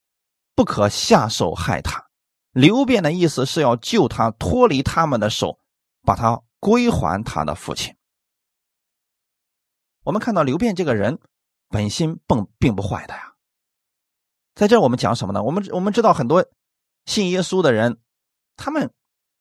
[0.59, 2.03] 不可下手害他。”
[2.51, 5.57] 刘辩的意思是要救他脱离他们的手，
[6.03, 7.95] 把他归还他的父亲。
[10.03, 11.17] 我们看到刘辩这个人
[11.69, 13.35] 本心并并不坏的呀。
[14.53, 15.41] 在这我们讲什么呢？
[15.43, 16.45] 我们我们知道很多
[17.05, 17.97] 信耶稣的人，
[18.57, 18.91] 他们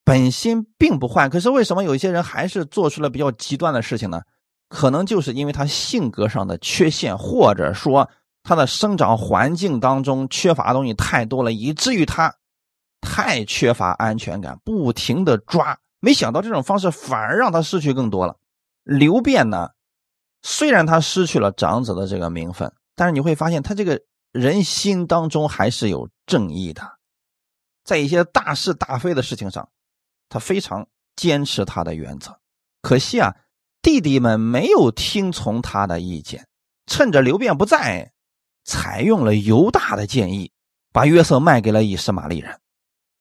[0.04, 4.22] 本心并不坏，可是为什么有一些人还是做出了比较极端的事情呢？
[4.68, 8.08] 可能就是因为他性格上的缺陷，或者说
[8.48, 12.34] 他的生长环境当中缺乏东西太多了，以至于他。
[13.00, 18.36] 太缺乏安全感，不停的抓，没想到这种方式反而让他失去更多了。
[18.82, 19.68] 刘辩呢，
[20.42, 24.00] 虽然他失去了长子的这个名分，但是你会发现他这个
[24.32, 26.82] 人心当中还是有正义的，
[27.84, 29.68] 在一些大是大非的事情上，
[30.28, 32.36] 他非常坚持他的原则。
[32.82, 33.36] 可惜啊，
[33.80, 36.48] 弟弟们没有听从他的意见，
[36.86, 38.12] 趁着刘辩不在，
[38.68, 40.52] 采用了犹大的建议，
[40.92, 42.60] 把约瑟卖给了以实玛利人。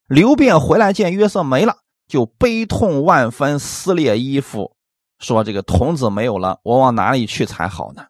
[0.06, 4.76] 刘辩回来见约瑟没了，就悲痛万分，撕裂衣服，
[5.18, 8.04] 说：“这个童子没有了，我往哪里去才好呢？”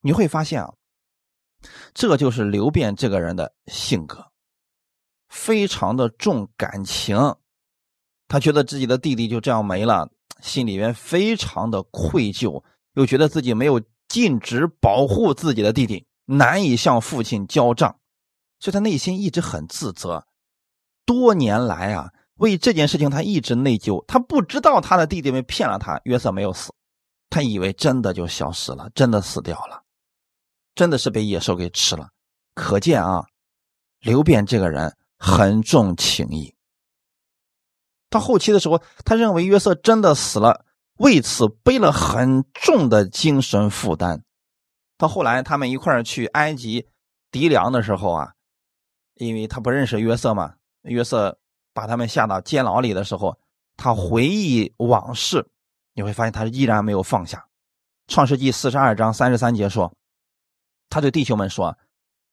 [0.00, 0.72] 你会发现啊，
[1.92, 4.24] 这就是刘辩这个人的性格，
[5.28, 7.34] 非常的重感情。
[8.28, 10.08] 他觉得自己的弟弟就这样没了，
[10.40, 12.62] 心里面非常的愧疚，
[12.94, 17.98] 又觉得自己没有尽职保护自己的弟弟，难以向父亲交账，
[18.60, 20.26] 所以他内心一直很自责。
[21.06, 24.04] 多年来啊，为这件事情他一直内疚。
[24.06, 26.70] 他不知道他的弟弟们骗了他，约瑟没有死，
[27.30, 29.82] 他以为真的就消失了，真的死掉了，
[30.74, 32.10] 真的是被野兽给吃了。
[32.54, 33.24] 可见啊，
[34.00, 36.54] 刘辩这个人很重情义。
[38.10, 40.66] 到后期的时候，他认为约瑟真的死了，
[40.98, 44.24] 为此背了很重的精神负担。
[44.98, 46.86] 到后来，他们一块儿去埃及
[47.32, 48.34] 籴粮的时候啊，
[49.14, 50.54] 因为他不认识约瑟嘛。
[50.82, 51.38] 约瑟
[51.72, 53.38] 把他们下到监牢里的时候，
[53.76, 55.48] 他回忆往事，
[55.94, 57.46] 你会发现他依然没有放下。
[58.08, 59.92] 创世纪四十二章三十三节说
[60.90, 61.76] ：“他对弟兄们说，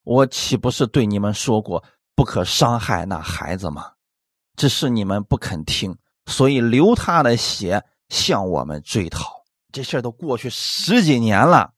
[0.03, 1.83] 我岂不是对你们说过
[2.15, 3.91] 不可伤害那孩子吗？
[4.55, 5.95] 只是你们不肯听，
[6.27, 9.43] 所以流他的血向我们追讨。
[9.73, 11.73] 这事儿都过去十几年了，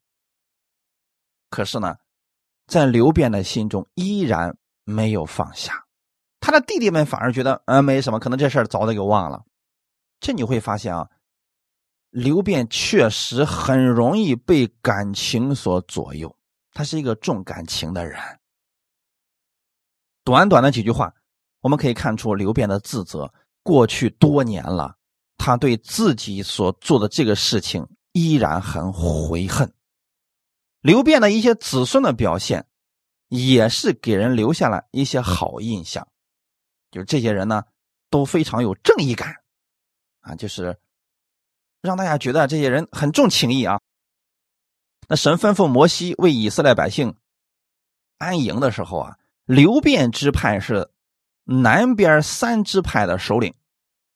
[1.50, 1.96] 可是呢，
[2.68, 5.86] 在刘辩的心中依然没有放下。”
[6.40, 9.44] 他的弟弟们反而觉得，嗯，没什么，可能这事儿早就给忘了。
[10.20, 11.10] 这你会发现啊，
[12.10, 16.34] 刘辩确实很容易被感情所左右，
[16.72, 18.20] 他是一个重感情的人。
[20.24, 21.14] 短短的几句话，
[21.62, 23.34] 我们可以看出刘辩的自责。
[23.64, 24.96] 过去多年了，
[25.38, 29.70] 他对自己所做的这个事情依然很悔恨。
[30.88, 32.66] 刘辩的一些子孙的表现，
[33.28, 36.08] 也是给人留下了一些好印象。
[36.92, 37.66] 就这些人呢，
[38.10, 39.36] 都非常有正义感，
[40.22, 40.80] 啊，就是
[41.82, 43.82] 让大家觉得这些人很重情义啊。
[45.10, 47.18] 那神吩咐摩西为以色列百姓
[48.18, 50.90] 安营的时候啊，流变支派是
[51.44, 53.54] 南边三支派的首领，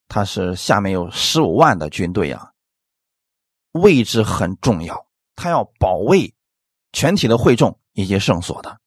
[0.07, 2.53] 他是下面有十五万的军队啊，
[3.73, 5.05] 位置很重要，
[5.35, 6.33] 他要保卫
[6.93, 8.77] 全体的会众以及圣所的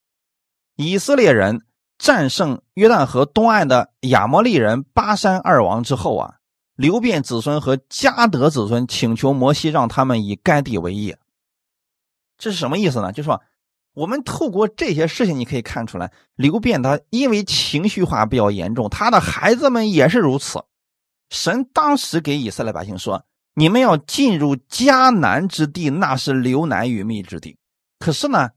[0.77, 1.63] 以色列人。
[1.97, 6.35] 战胜约旦河东岸的亚摩利人巴山二王之后啊，
[6.75, 11.17] 刘辩子孙和迦德子孙请求摩西让他们以该地为业。
[12.37, 13.13] 这是什么意思呢？
[13.13, 13.41] 就说
[13.95, 20.65] 我们透过这些事情，你可以看出来，刘辩他因为情绪化比较严重，他的孩子们也是如此。
[21.31, 27.57] 神当时给以色列百姓说：“你们要进入迦南之地，那是流奶与蜜之地。”
[27.99, 28.51] 可是呢，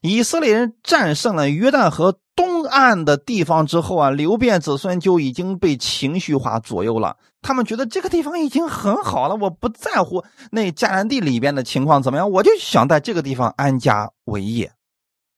[0.00, 2.18] 以色列人战胜了约旦河。
[2.34, 7.18] 东岸的地方之后啊，刘辩子孙就已经被情绪化左右了。
[7.42, 14.72] 他们觉得这个地方已经很好了，我不在乎那迦南地里边的情况怎么样，我就想在这个地方安家为业。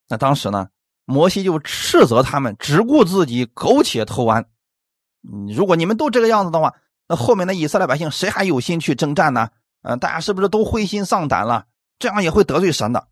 [0.08, 0.68] 那当时呢，
[1.04, 4.46] 摩西就斥责他们只顾自己苟且偷安。
[5.48, 6.74] 如果你们都这个样子的话，
[7.08, 9.48] 那后面的以色列百姓谁还有心去征战呢？
[9.82, 11.64] 嗯，大家是不是都灰心丧胆了？
[11.98, 13.08] 这样也会得罪神的。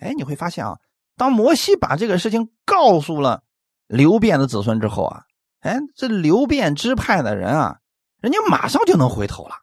[0.00, 0.78] 哎，你会发现啊。
[1.16, 3.42] 当摩西把这个事情告诉了
[3.86, 5.24] 刘辩的子孙之后啊，
[5.60, 7.78] 哎，这刘辩支派的人啊，
[8.20, 9.56] 人家马上就能回头了。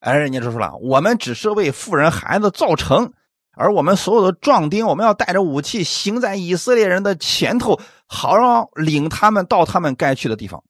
[0.00, 3.12] 哎，人家就说了，我们只是为富人孩子造成，
[3.52, 10.64] 而我们所有的壮丁，我们要带着武器行在以色列人的前头，好让领他们到他们该去的地方。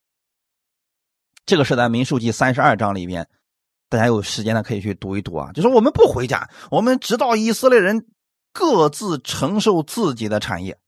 [1.46, 3.28] 这个是在民数记三十二章里边，
[3.88, 5.52] 大家有时间呢可以去读一读啊。
[5.52, 8.06] 就是我们不回家，我们直到以色列人
[8.52, 10.78] 各自承受自己的产业，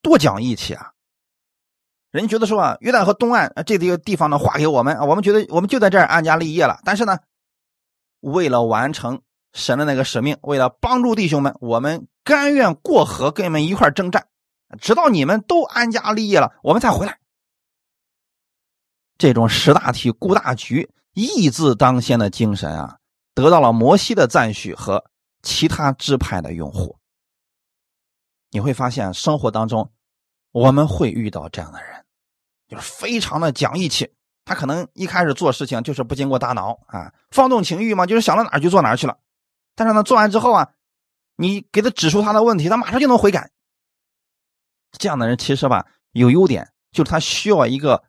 [0.00, 0.92] 多讲义气啊！
[2.10, 6.78] 人觉得说啊，约旦河东岸这个地方呢划给我们，我们觉得我们就在这儿安家立业了。
[6.84, 7.18] 但是呢，
[8.20, 14.26] 为了完成神的那个使命，为了帮助弟兄们，我们甘愿过河跟你们一块征战，
[14.78, 17.18] 直到你们都安家立业了，我们才回来。
[19.16, 22.98] 这种识大体、顾大局、义字当先的精神啊，
[23.34, 25.04] 得到了摩西的赞许和
[25.42, 26.98] 其他支派的用户。
[28.50, 29.92] 你会发现，生活当中
[30.50, 32.04] 我们会遇到这样的人。
[32.68, 34.10] 就是非常的讲义气，
[34.46, 39.18] 他可能一开始做事情就是不经过大脑啊，放纵情欲嘛，就是想到哪儿就做哪儿去了。
[39.74, 40.72] 但是呢，做完之后啊，
[41.36, 43.50] 你给他指出他的问题，他马上就能悔改。
[44.98, 48.04] 这样的人其实吧有优点，就是他需要一个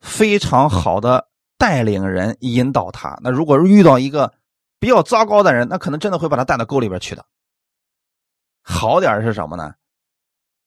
[0.00, 3.18] 非常好的带领人引导他。
[3.22, 4.34] 那如果遇到一个
[4.78, 7.24] 比较糟糕的人，那可能真的会把他带到沟里边去的。
[8.62, 9.74] 好点是什么呢？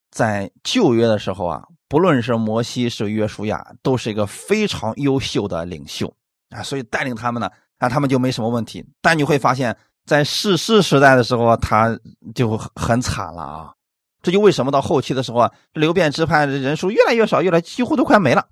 [0.10, 1.68] 在旧约的时候啊。
[1.88, 6.16] 不论是摩西是约书亚，都是一个非常优秀的领袖
[6.50, 8.82] 啊，所以带领他们呢，啊，他们就没什么问题。
[9.02, 11.90] 但你会发现在世世时代的时候，他
[12.34, 13.74] 就很惨了啊。
[14.22, 18.48] 这就为什么到后期的时候啊，流变支派的人数越来越少，越来几乎都快没了。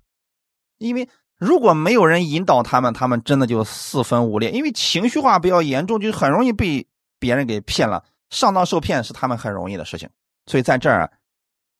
[0.76, 1.08] 因为
[1.40, 4.52] 如果没有人引导他们，他们真的就四分五裂。
[4.52, 6.86] 因为情绪化比较严重，就很容易被
[7.18, 10.08] 别人给骗了，上当受骗是他们很容易的事情。
[10.46, 11.10] 所以在这儿，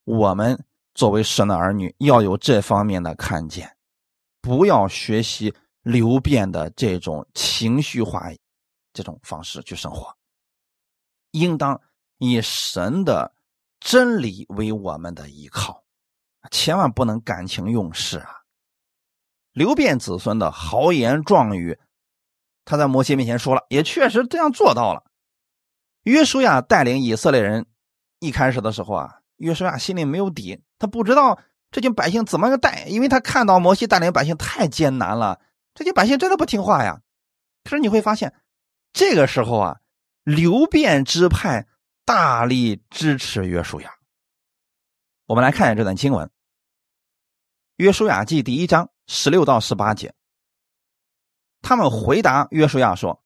[0.04, 0.58] 我们。
[0.92, 3.74] 作为神的儿女，要有这方面的看见，
[4.40, 8.28] 不要学习流变的这种情绪化
[8.92, 10.12] 这种方式去生活，
[11.30, 11.80] 应当
[12.18, 13.32] 以神的
[13.78, 15.84] 真理为我们的依靠，
[16.50, 18.39] 千万不能感情用事啊！
[19.52, 21.78] 流变子孙的豪言壮语，
[22.64, 25.04] 他在摩西面前说了，也确实这样做到了。
[26.04, 27.66] 约书亚带领以色列人
[28.18, 29.16] 一开始的时候啊。
[29.40, 31.40] 约书亚心里没有底，他不知道
[31.70, 35.40] 这群百姓怎么个带，因为他看到摩西带领百姓太艰难了，
[35.72, 37.00] 这群百姓真的不听话呀。
[37.64, 38.34] 可是你会发现，
[38.92, 39.80] 这个时候啊，
[40.24, 41.66] 流变支派
[42.04, 43.94] 大力支持约书亚。
[45.24, 46.26] 我们来看一下这段经文，
[47.76, 50.14] 《约书亚记》第一章十六到十八节。
[51.60, 53.20] 他们回答约书亚说：“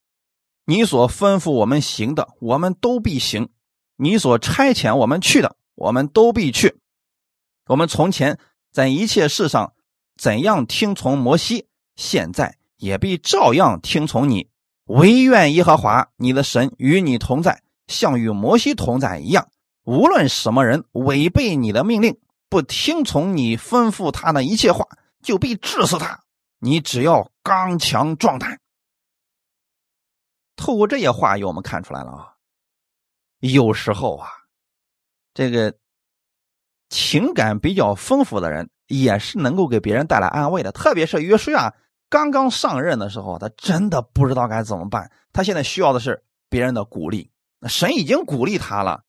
[0.65, 3.49] 你所吩咐我们行的，我们都必行；
[3.97, 6.79] 你所差遣我们去的。”我们都必去。
[7.67, 8.39] 我们从前
[8.71, 9.75] 在一切事上
[10.17, 11.67] 怎样听从摩西，
[11.97, 14.49] 现在也必照样听从你。
[14.85, 19.49] 唯愿耶和华你的神与你同在，像与摩西同在一样。
[19.83, 22.19] 无论什么人违背你的命令，
[22.49, 24.87] 不听从你吩咐他的一切话，
[25.25, 26.23] 就必治死他。
[26.59, 28.61] 你只要刚强壮胆。
[30.55, 32.35] 透过这些话语，我们看出来了啊，
[33.41, 34.29] 有时候啊。
[35.35, 35.75] 这个
[36.91, 40.71] 情感比较丰富的人，也是能够给别人带来安慰的。
[40.71, 41.75] 特别是约书亚
[42.09, 45.11] 刚刚上任的时候，他真的不知道该怎么办。
[45.33, 47.33] 他现在需要的是别人的鼓励。
[47.67, 49.03] 神已经鼓励他了，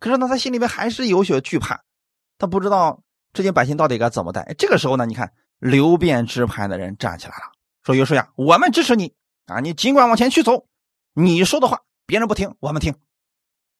[0.00, 1.84] 可是呢，他心里面还是有些惧怕。
[2.36, 4.54] 他不知道这些百姓到底该怎么带。
[4.58, 7.52] 这个时候呢，你看流变支派的人站起来了，
[7.84, 9.14] 说：“约书亚，我们支持你
[9.46, 9.60] 啊！
[9.60, 10.66] 你尽管往前去走，
[11.12, 12.94] 你说的话别人不听，我们听。”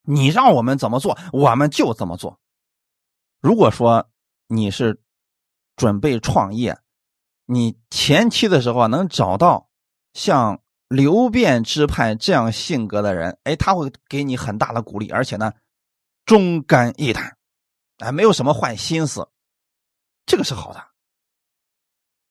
[0.03, 2.41] 你让我们怎么做，我们就怎么做。
[3.41, 4.11] 如果说
[4.47, 5.01] 你是
[5.76, 6.78] 准备创业，
[7.45, 9.68] 你前期的时候能找到
[10.14, 15.53] 像流变支派这样性格的人，哎，他会给你很大的鼓励，而且呢，
[16.24, 17.37] 忠肝义胆，
[17.99, 19.28] 哎，没有什么坏心思，
[20.24, 20.89] 这个是好的。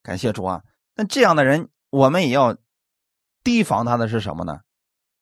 [0.04, 0.62] 感谢主啊！
[0.96, 2.58] 那这样的人，我们也要
[3.44, 4.62] 提防他的是什么呢？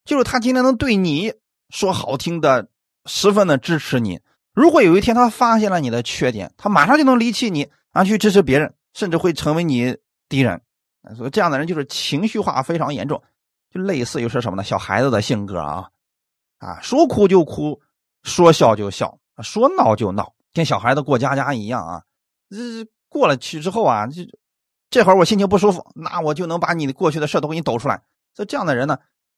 [0.05, 1.33] 就是他今天能对你。
[1.69, 2.69] 说好听的，
[3.07, 4.21] 十分的支持你。
[4.53, 9.97] 如果有一天他发现了你的缺点，他马上就能离弃你，啊，去支持别人，甚至会成为你
[10.29, 10.61] 敌人。
[11.17, 13.21] 所以这样的人就是情绪化非常严重，
[13.69, 14.63] 就类似于是什么呢？
[14.63, 15.89] 小孩子的性格啊，
[16.59, 17.81] 啊，说哭就哭，
[18.23, 22.01] 说笑就笑，说闹就闹，跟小孩子过家家一样啊。
[22.49, 24.21] 这过了去之后啊，就
[24.89, 28.01] 这会儿我心情不舒服，那我就能把你过去的事都给你抖出来。
[28.33, 28.97] 所以这样的人呢，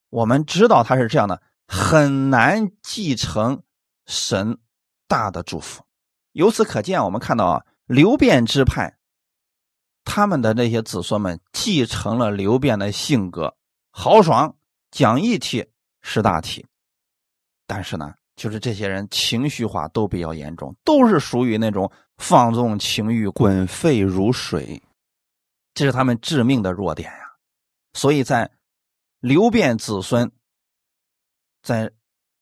[0.09, 1.41] 我们知道他是这样的。
[1.71, 3.61] 很难继承
[4.07, 4.57] 神
[5.07, 5.83] 大的祝福。
[6.31, 8.97] 由此可见，我们看到啊，流变支派
[10.03, 13.55] 他们的那些子孙们继承了流变的性格，
[13.91, 14.55] 豪爽、
[14.89, 15.69] 讲义气、
[16.01, 16.65] 识大体。
[17.67, 24.81] 但是呢，就是这些人情绪化都比较严重，都是属于那种放纵情欲、滚沸如水，
[25.79, 27.37] 这是他们致命的弱点呀。
[27.93, 28.51] 所以在
[29.21, 30.29] 流变子孙，
[31.61, 31.93] 在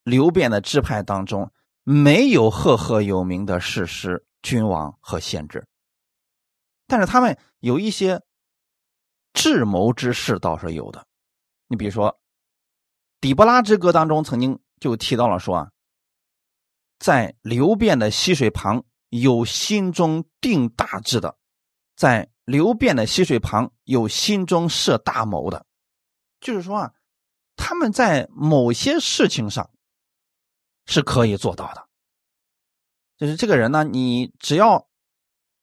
[0.01, 1.51] 流变的支派当中，
[1.83, 5.67] 没有赫赫有名的士师、君王和先知，
[6.87, 8.23] 但是他们有一些
[9.33, 11.05] 智谋之士倒是有的。
[11.67, 12.13] 你比如说，
[13.21, 15.71] 《底波拉之歌》当中曾经就提到了说啊，
[16.97, 21.37] 在流变的溪水旁有心中定大志的，
[21.95, 25.65] 在流变的溪水旁有心中设大谋的，
[26.39, 26.93] 就是说啊，
[27.55, 29.69] 他们在某些事情上
[30.85, 31.87] 是可以做到的。
[33.17, 34.87] 就是这个人呢，你只要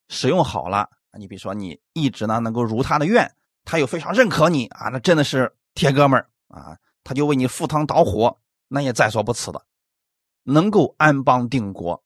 [0.09, 5.57] 使用好了，你比如说你一直呢能够如他的愿，他又非常认可你啊，那真的是。
[5.77, 9.67] 铁哥们儿啊，他就为你赴汤蹈火，那也在所不辞的。
[10.45, 12.05] 能够安邦定国，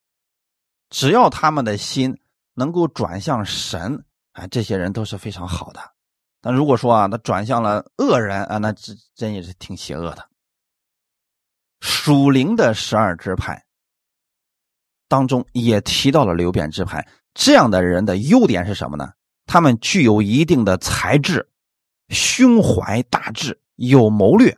[0.89, 2.19] 只要他们的心
[2.55, 4.07] 能够转向神，
[4.39, 5.81] 啊，这些人都是非常好的。
[6.41, 10.29] 但如果说啊，他转向了恶人啊，那真真也是挺邪恶的。
[11.81, 13.65] 属灵的十二支派
[15.09, 19.13] 当中也提到了流变支派，这样的人的优点是什么呢？
[19.47, 21.51] 他们具有一定的才智。
[22.11, 24.57] 胸怀大志，有谋略，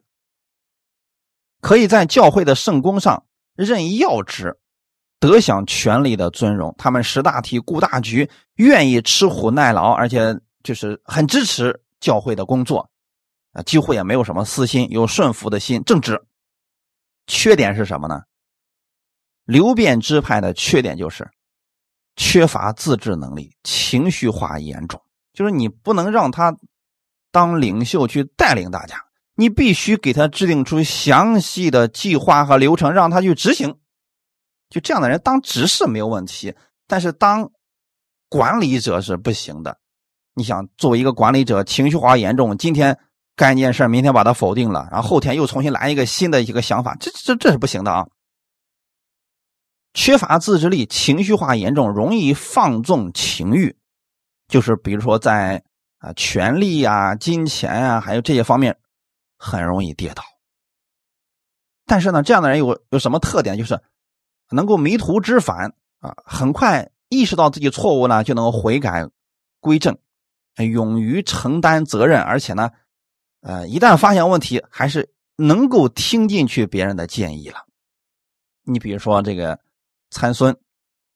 [1.60, 3.26] 可以在教会的圣功上
[3.56, 4.59] 任要职，
[5.20, 6.74] 得享权力的尊荣。
[6.76, 12.90] 他们识大体、顾大局，愿意吃苦耐劳，而且就是很支持教会的工作，
[13.52, 16.20] 啊，几乎也没有什么私心，有顺服的心，正直。
[17.28, 18.22] 缺点是什么呢？
[19.44, 21.30] 流变支派的缺点就是
[22.16, 25.00] 缺乏自制能力，情绪化严重，
[25.32, 26.56] 就是你不能让他。
[27.32, 29.04] 当领袖去带领大家，
[29.36, 33.78] 你必须给他制定出详细的计划和流程，让他去执行。
[34.70, 36.54] 就这样的人当执事没有问题，
[36.86, 37.50] 但是当
[38.30, 39.78] 管理者是不行的。
[40.34, 42.98] 你想，作为一个管理者，情绪化严重，今天
[43.36, 48.06] 干一件事，明天把它否定了，然后后天又重新来一个新的一个想法，这这这是不行的啊！
[49.92, 53.76] 缺乏自制力，情绪化严重，容易放纵情欲，
[54.48, 55.62] 就是比如说在。
[56.02, 58.78] 啊，权力呀、金钱呀，还有这些方面，
[59.36, 60.22] 很容易跌倒。
[61.84, 63.58] 但是呢，这样的人有有什么特点？
[63.58, 63.78] 就是
[64.50, 69.08] 能够迷途知返啊，很快意识到自己错误呢，就能够悔改
[69.60, 69.96] 归正，
[70.56, 72.70] 勇于承担责任，而且呢，
[73.40, 77.66] 呃，一旦发现问题，还是能够听进去别人的建议了。
[78.64, 79.58] 你比如说这个
[80.10, 80.56] 参孙、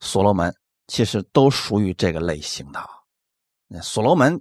[0.01, 0.55] 所罗门，
[0.87, 2.80] 其实都属于这个类型的。
[3.68, 4.41] 那所罗门。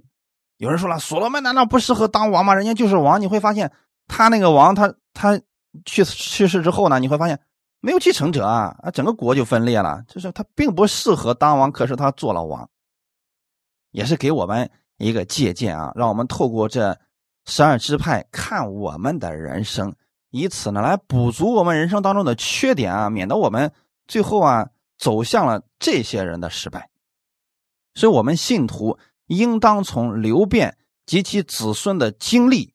[0.58, 2.54] 有人说了，所罗门难道不适合当王吗？
[2.54, 3.20] 人家就是王。
[3.20, 3.72] 你会发现，
[4.06, 5.38] 他那个王，他他
[5.84, 7.40] 去去世之后呢，你会发现
[7.84, 10.02] 没有继承者啊，啊，整个国就分裂了。
[10.08, 12.68] 就是他并不适合当王，可是他做了王，
[13.90, 16.98] 也是给我们一个借鉴啊，让我们透过这
[17.44, 19.94] 十二支派看我们的人生，
[20.30, 23.70] 以此呢来补足我们人生当中的缺点啊，免得我们
[24.08, 26.88] 最后啊走向了这些人的失败。
[27.94, 28.98] 所以，我们信徒。
[29.28, 30.76] 应当从流变
[31.06, 32.74] 及其子孙的经历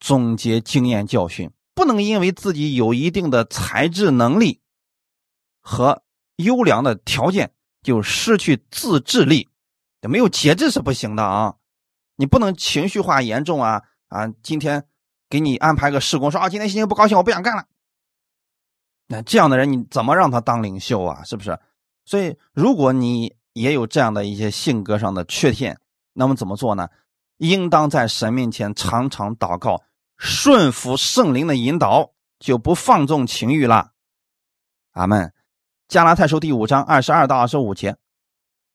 [0.00, 4.60] 总结经验教训，不能因为自己有一定的才智能力
[5.60, 6.02] 和
[6.34, 7.52] 优良的条件
[7.84, 9.48] 就失去自制力，
[10.02, 11.54] 没有节制是不行的啊！
[12.16, 14.26] 你不能情绪化严重啊啊！
[14.42, 14.88] 今天
[15.30, 17.64] 给你安排个施工，说啊，今天心情不高兴，我不想干了。
[19.06, 21.22] 那这样的人你怎么让他当领袖啊？
[21.22, 21.56] 是不是？
[22.04, 25.78] 所以，如果你也有这样的一些性格上的缺陷，
[26.12, 26.88] 那么怎么做呢？
[27.36, 29.80] 应当在神面前常常祷告，
[30.18, 33.92] 顺服圣灵的引导，就不放纵情欲了。
[34.92, 35.32] 阿门。
[35.88, 37.96] 加拉太书第五章二十二到二十五节，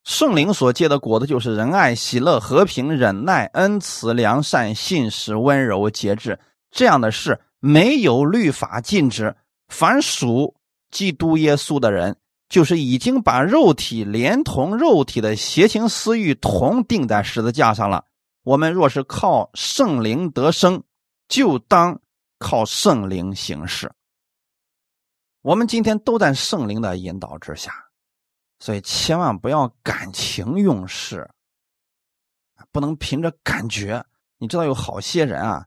[0.04, 6.40] 圣灵所结的果子就是仁爱、喜乐、和平、忍耐、恩慈、良善、信实、温柔、节制。
[6.72, 9.36] 这样的事没有律法禁止，
[9.68, 10.56] 凡属
[10.90, 12.18] 基督耶稣的人。
[12.50, 18.06] 就是已经把肉体连同肉体的邪情私欲同钉在十字架上了。
[18.44, 20.84] 我们若是靠圣灵得生，
[21.28, 22.00] 就当
[22.38, 23.92] 靠圣灵行事。
[25.42, 27.74] 我们今天都在圣灵的引导之下，
[28.60, 31.30] 所以千万不要感情用事，
[32.72, 34.06] 不能凭着感觉。
[34.38, 35.66] 你知道有好些人啊。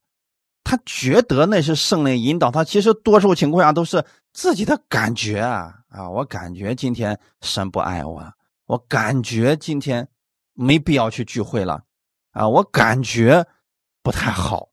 [0.68, 6.10] 他觉得那是圣灵引导他，其实多数情况下都是自己的感觉啊啊！
[6.10, 8.20] 我感觉今天神不爱我，
[8.64, 10.08] 我感觉今天
[10.54, 11.84] 没必要去聚会了
[12.32, 12.48] 啊！
[12.48, 13.46] 我感觉
[14.02, 14.68] 不太好，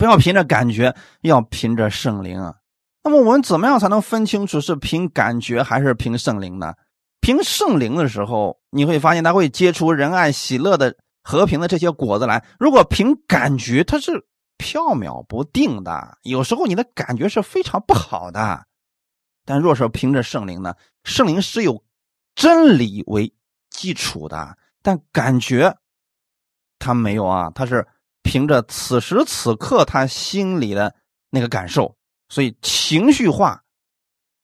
[0.00, 2.54] 不要凭着感觉，要凭着圣灵啊！
[3.04, 6.72] 那么我们怎么样才能分清楚是凭感觉还是凭圣灵呢？
[7.20, 12.42] 凭圣灵的时候，你会发现他会结出仁爱、喜乐的、和平的这些果子来。
[12.58, 14.24] 如果凭感觉，它是
[14.56, 18.64] 飘渺不定的，有时候你的感觉是非常不好的。
[19.44, 20.74] 但若是凭着圣灵呢？
[21.04, 21.84] 圣灵是有
[22.34, 23.30] 真理为
[23.68, 25.76] 基础的，但感觉
[26.78, 27.86] 他没有啊，他是
[28.30, 30.94] 凭着此时此刻他心里的
[31.30, 31.96] 那个感受。
[32.28, 33.60] 所以情绪化，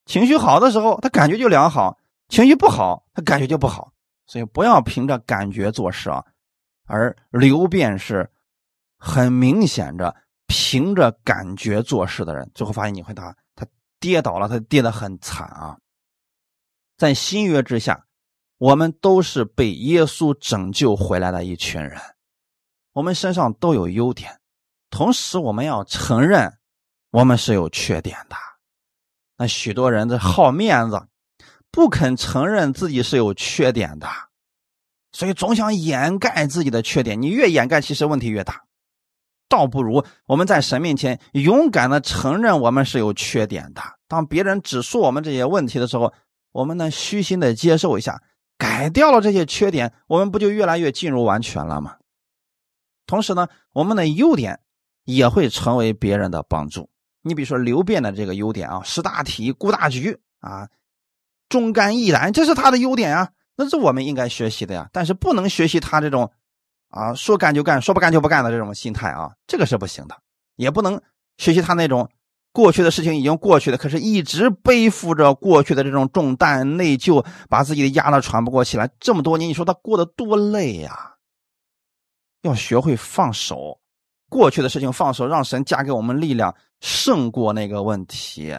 [0.07, 1.97] 情绪好的时候，他感觉就良好；
[2.29, 3.93] 情绪不好，他感觉就不好。
[4.27, 6.25] 所以不要凭着感觉做事啊。
[6.87, 8.29] 而刘辩是
[8.99, 10.17] 很明显的
[10.49, 13.65] 凭着感觉做事的人，最后发现你会他他
[14.01, 15.79] 跌倒了，他跌得很惨啊。
[16.97, 18.05] 在新约之下，
[18.59, 22.01] 我们都是被耶稣拯救回来的一群人，
[22.97, 24.41] 我们身上都有优点，
[24.89, 26.51] 同时我们要承认。
[27.11, 28.37] 我们是有缺点的，
[29.37, 31.07] 那许多人在好面子，
[31.71, 34.09] 不肯承认自己是有缺点的，
[35.13, 37.21] 所以总想掩盖自己的缺点。
[37.21, 38.65] 你越掩盖，其实问题越大。
[39.49, 43.81] 倒不如我们在神面前勇敢的承认我们是有缺点的。
[44.09, 46.13] 当别人指出我们这些问题的时候，
[46.53, 48.21] 我们呢虚心的接受一下，
[48.59, 51.97] 改掉了这些缺点，我们不就越来越进入完全了吗？
[53.07, 54.61] 同时呢，我们的优点
[55.05, 56.91] 也会成为别人的帮助。
[57.23, 60.69] 你比如说刘辩的这个优点啊，识大体、顾大局啊，
[61.49, 64.89] 忠肝义胆，这是他的优点啊，那是我们应该学习的呀。
[64.93, 66.31] 但是不能学习他这种
[66.89, 70.17] 啊说干就干、说不干就不干的这种心态啊，这个是不行的。
[70.57, 71.01] 也不能
[71.37, 72.09] 学习他那种
[72.53, 78.89] 过去的事情已经过去了，可是一直背负着过去的这种重担、内疚，把自己压得喘不过气来。
[78.99, 81.16] 这么多年，你说他过得多累呀？
[82.47, 83.81] 要学会放手。
[84.29, 88.59] 过去的事情放手，让神加给我们力量，胜过那个问题。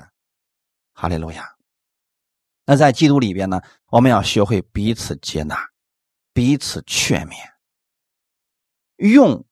[0.94, 1.56] 哈利路亚。
[2.66, 5.58] 那在基督里边呢，我们要学会彼此接纳，
[6.34, 7.34] 彼此劝勉，
[8.98, 9.46] 用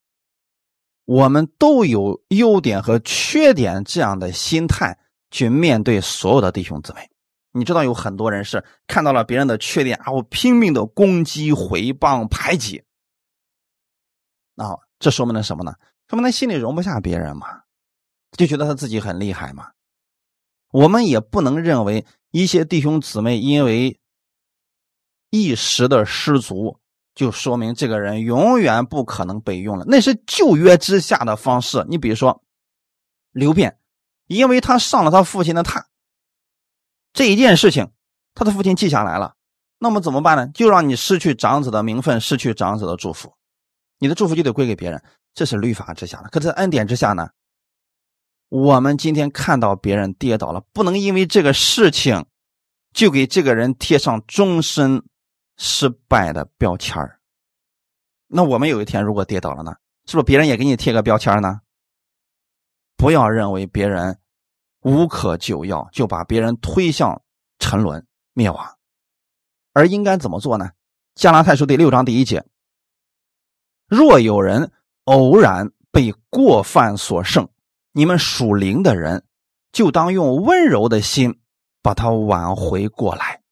[1.06, 4.98] 我们都有优点和缺点这样的心态
[5.32, 7.10] 去面对所有的弟兄姊妹。
[7.52, 12.84] 你知道有很多人是看到了别人的缺点，然后拼命的攻击、回谤、排挤。
[14.56, 15.76] 那这说明了什么呢？
[16.08, 17.48] 说明他心里容不下别人嘛，
[18.32, 19.72] 就觉得他自己很厉害嘛。
[20.72, 24.00] 我们也不能认为一些弟兄姊妹因为
[25.30, 26.80] 一时的失足，
[27.14, 29.86] 就说明这个人永远不可能被用了。
[29.88, 31.86] 那是旧约之下的方式。
[31.90, 32.44] 你比如说
[33.32, 33.78] 刘辩，
[34.28, 35.86] 因为他上了他父亲的榻，
[37.14, 37.92] 这一件事情，
[38.34, 39.36] 他的父亲记下来了。
[39.78, 40.48] 那么怎么办呢？
[40.54, 43.34] 就让你失去长子的名分，失去长子的祝福，
[44.00, 45.02] 你的祝福就得归给别人。
[45.34, 47.30] 这是律法之下的，可在恩典之下呢？
[48.50, 52.26] 我们今天看到别人跌倒了，不能因为这个事情
[52.94, 55.04] 就给这个人贴上终身
[55.58, 56.98] 失败的标签
[58.28, 59.76] 那我们有一天如果跌倒了呢？
[60.06, 61.60] 是不是别人也给你贴个标签呢？
[62.96, 64.18] 不要认为别人
[64.82, 67.22] 无可救药，就把别人推向
[67.60, 68.78] 沉沦灭亡，
[69.74, 70.70] 而应该怎么做呢？
[71.16, 72.46] 加拉太书第六章第一节：
[73.88, 74.72] 若有人。
[75.06, 77.48] 偶然被过犯所胜，
[77.92, 79.24] 你们属灵的人
[79.72, 81.40] 就当用温柔的心
[81.84, 83.44] 把他挽回过来。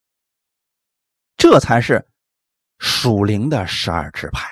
[1.36, 2.08] 这才是
[2.80, 4.50] 属灵的十二支派。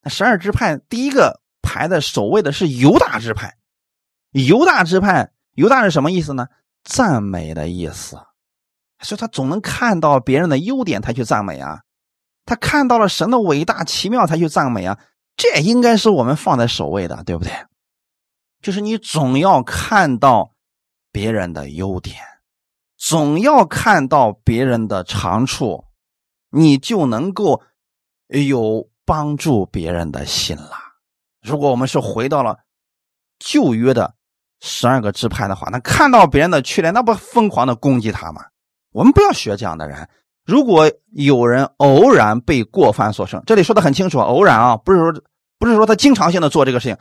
[0.00, 3.56] 那十二支派第一个排的首位的是犹大支派。
[4.30, 6.46] 犹大支派，犹大是什么意思呢？
[6.84, 8.16] 赞美的意思。
[9.00, 11.80] 所以他总能看到别人的优点，才去赞美啊。
[12.46, 14.96] 他看到了神的伟大奇妙，才去赞美啊。
[15.36, 17.52] 这应该是我们放在首位的，对不对？
[18.62, 20.52] 就是你总要看到
[21.12, 22.16] 别人的优点，
[22.96, 25.84] 总要看到别人的长处，
[26.50, 27.60] 你就能够
[28.28, 30.72] 有帮助别人的心了。
[31.42, 32.58] 如果我们是回到了
[33.38, 34.14] 旧约的
[34.60, 38.42] 十二个支派的话，那看到别人的缺点，那不疯狂的攻击他吗？
[38.92, 40.08] 我们不要学这样的人。
[40.44, 45.12] 如果有人偶然被过犯所胜，这里说的很清楚，偶然啊，不是说
[45.58, 46.96] 不是说他经常性的做这个事情。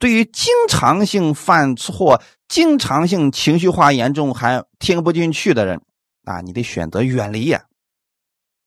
[0.00, 5.80] 对于经常性犯错、经常性情绪化严重还听不进去的人
[6.24, 7.62] 啊，你得选择远离呀，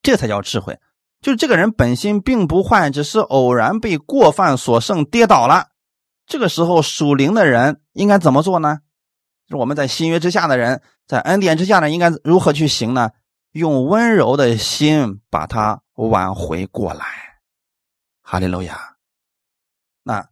[0.03, 0.77] 这才叫智慧。
[1.21, 5.67] 就是这个人本心并不坏，只是偶然被过犯所胜跌倒了。
[6.25, 8.79] 这个时候属灵的人应该怎么做呢？
[9.47, 13.11] 是我们在新约之下的人，在恩典之下呢，应该如何去行呢？
[13.51, 17.41] 用温柔的心把他挽回过来，
[18.21, 18.97] 哈利路亚。
[20.03, 20.29] 那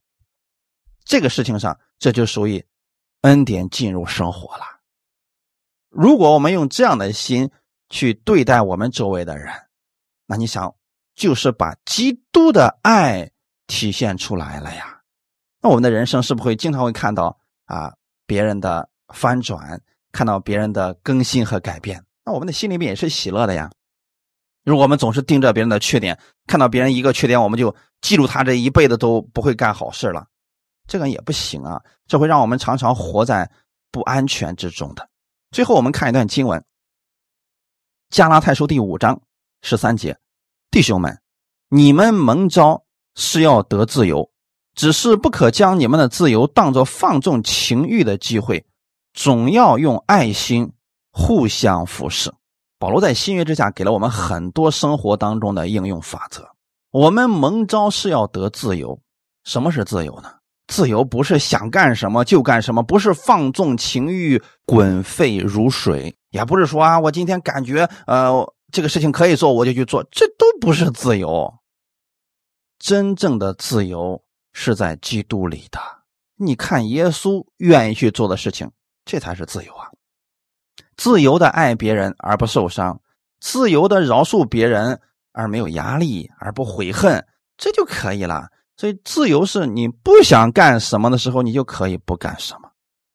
[1.04, 2.66] 这个事情上，这就属于
[3.22, 4.64] 恩典进入生活了。
[5.90, 7.52] 如果我们用这样的心
[7.90, 9.54] 去对待我们周围的人，
[10.26, 10.74] 那你想，
[11.14, 13.32] 就是把基督的爱
[13.68, 15.02] 体现出来了呀。
[15.62, 17.94] 那我们的人生是不是会经常会看到啊
[18.26, 22.06] 别人的翻转，看到别人的更新和改变？
[22.30, 23.72] 那我们的心里面也是喜乐的呀。
[24.64, 26.16] 如果我们总是盯着别人的缺点，
[26.46, 30.28] 看到别人一个缺点，我们就记住他这一辈子都不会干好事了，
[30.88, 31.82] 这个也不行啊！
[32.06, 33.50] 这会让我们常常活在
[33.92, 35.10] 不安全之中的。
[35.50, 36.60] 最后，我们看一段经文，
[38.12, 39.20] 《加拉太书》第五章
[39.64, 40.16] 十三节
[40.70, 41.20] ：“弟兄们，
[41.70, 42.84] 你们蒙召
[43.16, 44.30] 是要得自由，
[44.76, 48.64] 只是不可将你们的自由当作放纵情欲的机会，
[49.14, 50.72] 总要用爱心
[51.12, 52.34] 互相服侍。”
[52.80, 56.48] 保罗在新约之下给了我们很多生活当中的应用法则。
[56.92, 59.00] 我们蒙召是要得自由，
[59.44, 60.34] 什么是自由呢？
[60.68, 71.54] 自由不是想干什么就干什么，不是放纵情欲滚沸如水，也不是说啊，我今天感觉呃这个事情可以做我就去做，这都不是自由。
[72.78, 75.80] 真正的自由是在基督里的。
[76.38, 78.72] 你看耶稣愿意去做的事情，
[79.04, 79.90] 这才是自由啊。
[81.00, 83.00] 自由的爱别人而不受伤，
[83.40, 85.00] 自由的饶恕别人
[85.32, 87.26] 而没有压力而不悔恨，
[87.58, 88.50] 这就可以了。
[88.76, 92.70] 所以，自由是你不想干什么的时候，你就可以不干什么。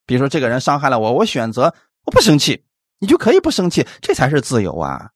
[0.07, 1.75] 比如说，这个人伤害了我，我选择
[2.07, 2.65] 我不生气，
[3.01, 5.11] 你就可以不生气，这才是自由啊，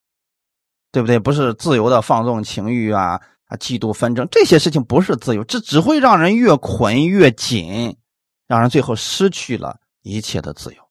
[0.93, 1.19] 对不对？
[1.19, 7.97] 不是自由的放纵情欲啊啊，嫉妒纷争这些事情不是自由，这只会让人越捆越紧，
[8.47, 10.88] 让人最后失去了一切的自由。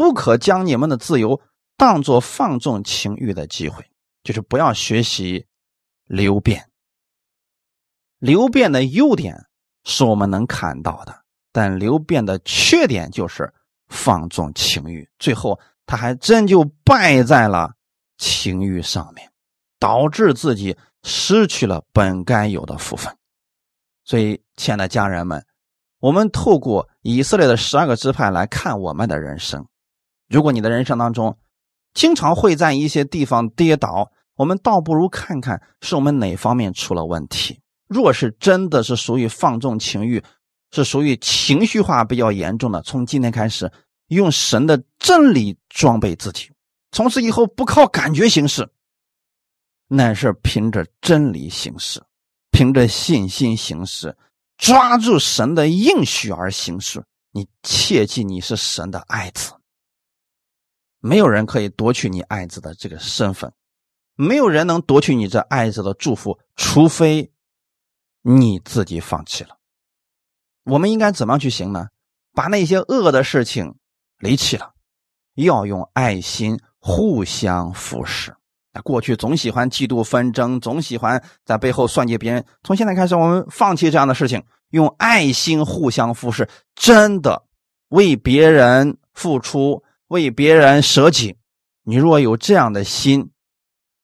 [0.00, 1.38] 不可将你们的自由
[1.76, 3.84] 当做放纵情欲的机会，
[4.24, 5.44] 就是不要学习
[6.06, 6.70] 流变。
[8.18, 9.44] 流变的优点
[9.84, 11.22] 是我们能看到的，
[11.52, 13.52] 但流变的缺点就是
[13.88, 17.74] 放纵情欲，最后他还真就败在了
[18.16, 19.30] 情欲上面，
[19.78, 23.14] 导致自己失去了本该有的福分。
[24.06, 25.44] 所以，亲爱的家人们，
[25.98, 29.66] 我们透过以色列的十二个支派来看我们的人生。
[30.30, 31.36] 如果你的人生当中
[31.92, 37.60] 经常会在一些地方跌倒，我们倒不如看看是我们哪方面出了问题。
[37.88, 40.22] 若是真的是属于放纵情欲，
[40.70, 43.70] 是属于情绪化比较严重的，从今天开始
[44.06, 46.48] 用神的真理装备自己，
[46.92, 48.70] 从此以后不靠感觉行事，
[49.88, 52.00] 乃是凭着真理行事，
[52.52, 54.16] 凭着信心行事，
[54.56, 57.02] 抓住神的应许而行事。
[57.32, 59.52] 你切记，你是神的爱子。
[61.00, 63.50] 没有人可以夺取你爱子的这个身份，
[64.14, 67.32] 没有人能夺取你这爱子的祝福，除非
[68.20, 69.56] 你自己放弃了。
[70.64, 71.88] 我们应该怎么样去行呢？
[72.34, 73.74] 把那些恶的事情
[74.18, 74.74] 离弃了，
[75.36, 78.34] 要用爱心互相扶持。
[78.72, 82.44] 那过去总喜欢嫉妒纷争，总喜欢在背后算计别人。
[82.62, 87.42] 从现在开始，我们放弃这样的事情，用爱心互相扶持，真的
[87.88, 89.82] 为别人付出。
[90.10, 91.36] 为别人舍己，
[91.84, 93.30] 你若有这样的心，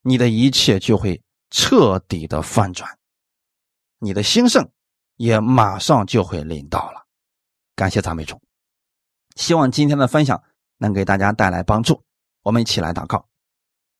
[0.02, 2.96] 你的一切就会彻底的翻转，
[3.98, 4.70] 你的兴盛
[5.16, 7.06] 也马上就会临到了。
[7.74, 8.40] 感谢赞美主，
[9.34, 10.40] 希望今天的分享
[10.78, 12.00] 能给大家带来帮助。
[12.42, 13.26] 我们一起来祷告，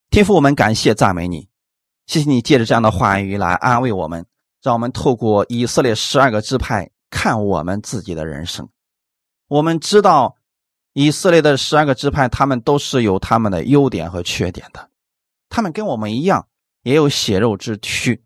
[0.09, 1.49] 天父，我们感谢赞美你，
[2.07, 4.25] 谢谢你借着这样的话语来安慰我们，
[4.63, 8.69] 让我们透过以色列十二个支派看我们自己的人生，
[9.49, 10.37] 我们知道。
[10.99, 14.89] 以色列的十二个支派，他们都是有他们的优点和缺点的，
[15.51, 16.49] 他们跟我们一样，
[16.85, 18.25] 也有血肉之躯，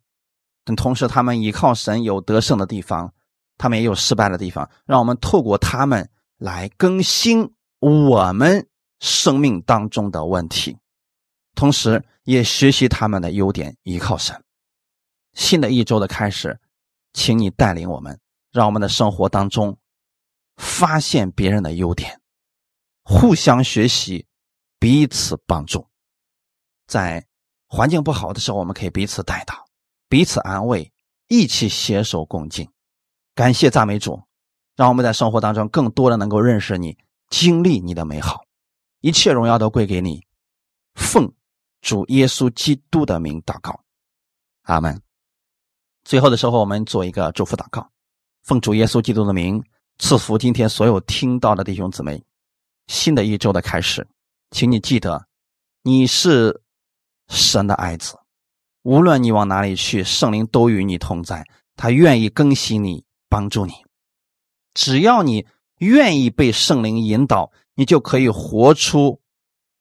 [0.64, 3.12] 但同时他们依靠神有得胜的地方，
[3.58, 4.70] 他们也有失败的地方。
[4.86, 6.08] 让我们透过他们
[6.38, 8.64] 来更新我们
[9.00, 10.78] 生命当中的问题，
[11.56, 14.40] 同时也学习他们的优点，依靠神。
[15.32, 16.56] 新的一周的开始，
[17.14, 18.16] 请你带领我们，
[18.52, 19.76] 让我们的生活当中
[20.56, 22.19] 发现别人的优点。
[23.02, 24.26] 互相学习，
[24.78, 25.86] 彼此帮助，
[26.86, 27.26] 在
[27.66, 29.66] 环境不好的时候，我们可以彼此带到，
[30.08, 30.92] 彼此安慰，
[31.28, 32.68] 一起携手共进。
[33.34, 34.22] 感谢赞美主，
[34.76, 36.98] 让我们在生活当中更多的能够认识你，
[37.28, 38.44] 经历你的美好。
[39.00, 40.26] 一切荣耀都归给你，
[40.94, 41.32] 奉
[41.80, 43.82] 主耶稣基督的名祷告，
[44.62, 45.00] 阿门。
[46.04, 47.90] 最后的时候，我们做一个祝福祷告，
[48.42, 49.62] 奉主耶稣基督的名
[49.98, 52.22] 赐福今天所有听到的弟兄姊妹。
[52.90, 54.04] 新的一周的开始，
[54.50, 55.24] 请你记得，
[55.84, 56.60] 你是
[57.28, 58.18] 神的爱子，
[58.82, 63.72] 无论你往哪里去，圣灵都与你同在，他愿意更新你，帮助你。
[64.74, 65.46] 只要你
[65.78, 69.20] 愿意被圣灵引导，你就可以活出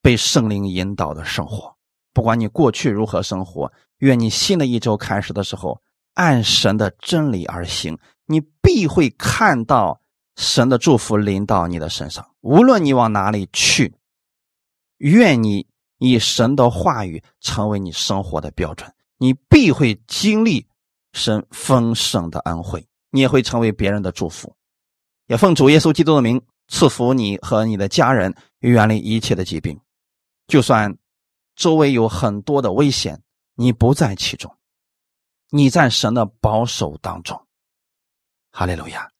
[0.03, 1.76] 被圣灵引导的生活。
[2.14, 5.82] 不管你过去如何生活，愿你新的一周开始的时候，
[6.14, 7.97] 按神的真理而行，
[8.28, 9.99] 你必会看到
[10.40, 12.26] 神的祝福临到你的身上。
[12.40, 13.94] 无论你往哪里去，
[15.00, 15.68] 愿你
[15.98, 20.66] 以神的话语成为你生活的标准，你必会经历
[21.12, 24.56] 神丰盛的恩惠，你也会成为别人的祝福。
[25.28, 29.80] 也奉主耶稣基督的名赐福你和你的家人，远离一切的疾病，
[30.48, 30.98] 就算。
[31.56, 33.22] 周围有很多的危险，
[33.56, 34.56] 你不在其中，
[35.50, 37.38] 你在神的保守当中。
[38.50, 39.12] 哈利路亚！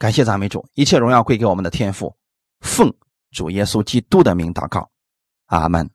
[0.00, 2.16] 感谢赞美主，一切荣耀归给我们的天父。
[2.60, 2.90] 奉
[3.32, 4.90] 主耶稣基督的名祷告，
[5.48, 5.90] 阿门。